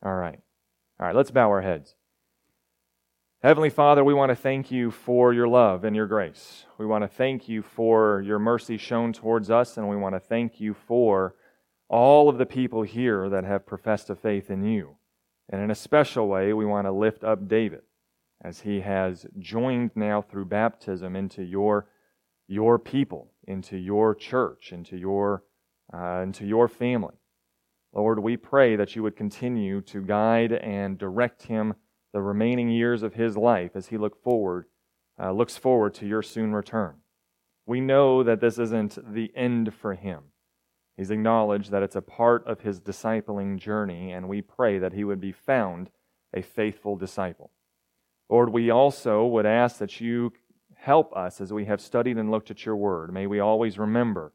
All 0.04 0.16
right. 0.16 0.40
All 1.00 1.06
right, 1.06 1.16
let's 1.16 1.32
bow 1.32 1.50
our 1.50 1.62
heads. 1.62 1.96
Heavenly 3.44 3.70
Father, 3.70 4.04
we 4.04 4.16
want 4.16 4.32
to 4.32 4.36
thank 4.36 4.72
you 4.72 4.90
for 4.90 5.32
your 5.32 5.48
love 5.48 5.84
and 5.84 5.96
your 5.96 6.08
grace. 6.08 6.66
We 6.80 6.88
want 6.88 7.04
to 7.04 7.08
thank 7.08 7.48
you 7.48 7.62
for 7.62 8.22
your 8.26 8.40
mercy 8.40 8.78
shown 8.78 9.14
towards 9.14 9.52
us, 9.52 9.78
and 9.78 9.88
we 9.88 9.96
want 9.96 10.16
to 10.16 10.20
thank 10.20 10.60
you 10.60 10.74
for 10.74 11.36
all 11.88 12.30
of 12.30 12.40
the 12.40 12.48
people 12.48 12.82
here 12.82 13.30
that 13.30 13.44
have 13.44 13.68
professed 13.68 14.10
a 14.10 14.16
faith 14.16 14.50
in 14.50 14.64
you. 14.64 14.96
And 15.50 15.62
in 15.62 15.70
a 15.70 15.76
special 15.76 16.28
way, 16.28 16.52
we 16.52 16.66
want 16.66 16.88
to 16.88 16.92
lift 16.92 17.24
up 17.24 17.48
David 17.48 17.82
as 18.44 18.62
he 18.62 18.82
has 18.82 19.28
joined 19.38 19.92
now 19.94 20.22
through 20.22 20.46
baptism 20.46 21.16
into 21.16 21.44
your, 21.44 21.88
your 22.48 22.80
people 22.80 23.32
into 23.48 23.78
your 23.78 24.14
church, 24.14 24.72
into 24.72 24.98
your, 24.98 25.44
uh, 25.94 26.22
into 26.22 26.46
your 26.46 26.68
family. 26.68 27.16
Lord, 27.94 28.20
we 28.20 28.38
pray 28.38 28.76
that 28.76 28.96
you 28.96 29.04
would 29.04 29.16
continue 29.16 29.82
to 29.82 30.02
guide 30.02 30.52
and 30.52 30.98
direct 30.98 31.44
him 31.44 31.74
the 32.14 32.22
remaining 32.22 32.70
years 32.70 33.04
of 33.04 33.14
his 33.14 33.38
life 33.38 33.72
as 33.76 33.88
he 33.88 33.98
look 33.98 34.22
forward, 34.22 34.66
uh, 35.20 35.32
looks 35.32 35.58
forward 35.58 35.94
to 35.96 36.06
your 36.06 36.22
soon 36.22 36.54
return. 36.54 36.96
We 37.66 37.82
know 37.82 38.24
that 38.24 38.40
this 38.40 38.60
isn't 38.60 39.14
the 39.14 39.32
end 39.36 39.74
for 39.74 39.94
him. 39.94 40.24
He's 40.96 41.12
acknowledged 41.12 41.72
that 41.72 41.84
it's 41.84 41.96
a 41.96 42.02
part 42.02 42.46
of 42.48 42.62
his 42.62 42.82
discipling 42.82 43.60
journey, 43.60 44.12
and 44.12 44.28
we 44.28 44.42
pray 44.42 44.80
that 44.80 44.94
he 44.94 45.04
would 45.04 45.20
be 45.20 45.32
found 45.32 45.90
a 46.34 46.42
faithful 46.42 46.96
disciple. 46.96 47.52
Lord, 48.30 48.50
we 48.50 48.70
also 48.70 49.26
would 49.26 49.46
ask 49.46 49.78
that 49.78 50.02
you 50.02 50.34
help 50.78 51.16
us 51.16 51.42
as 51.42 51.52
we 51.52 51.66
have 51.66 51.82
studied 51.82 52.18
and 52.18 52.32
looked 52.32 52.52
at 52.52 52.66
your 52.66 52.76
word. 52.76 53.14
May 53.14 53.28
we 53.28 53.40
always 53.40 53.78
remember 53.78 54.34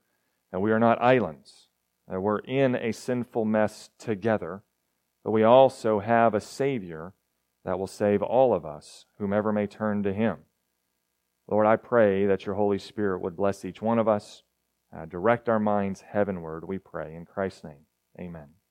that 0.51 0.61
we 0.61 0.73
are 0.73 0.79
not 0.79 1.01
islands, 1.01 1.69
that 2.09 2.21
we're 2.21 2.41
in 2.41 2.75
a 2.75 2.93
sinful 2.93 3.45
mess 3.45 3.91
together, 3.99 4.63
but 5.25 5.31
we 5.31 5.43
also 5.43 6.01
have 6.01 6.35
a 6.35 6.41
Savior 6.41 7.15
that 7.65 7.79
will 7.79 7.87
save 7.87 8.23
all 8.23 8.53
of 8.53 8.67
us, 8.67 9.07
whomever 9.19 9.53
may 9.53 9.67
turn 9.67 10.03
to 10.03 10.13
him. 10.13 10.39
Lord, 11.49 11.67
I 11.67 11.77
pray 11.77 12.27
that 12.27 12.45
your 12.45 12.55
Holy 12.55 12.79
Spirit 12.79 13.23
would 13.23 13.37
bless 13.37 13.65
each 13.65 13.81
one 13.81 13.99
of 13.99 14.09
us, 14.09 14.43
uh, 14.95 15.07
direct 15.07 15.49
our 15.49 15.61
minds 15.61 16.03
heavenward, 16.03 16.67
we 16.67 16.79
pray. 16.79 17.15
In 17.15 17.25
Christ's 17.25 17.65
name, 17.65 17.87
amen. 18.21 18.62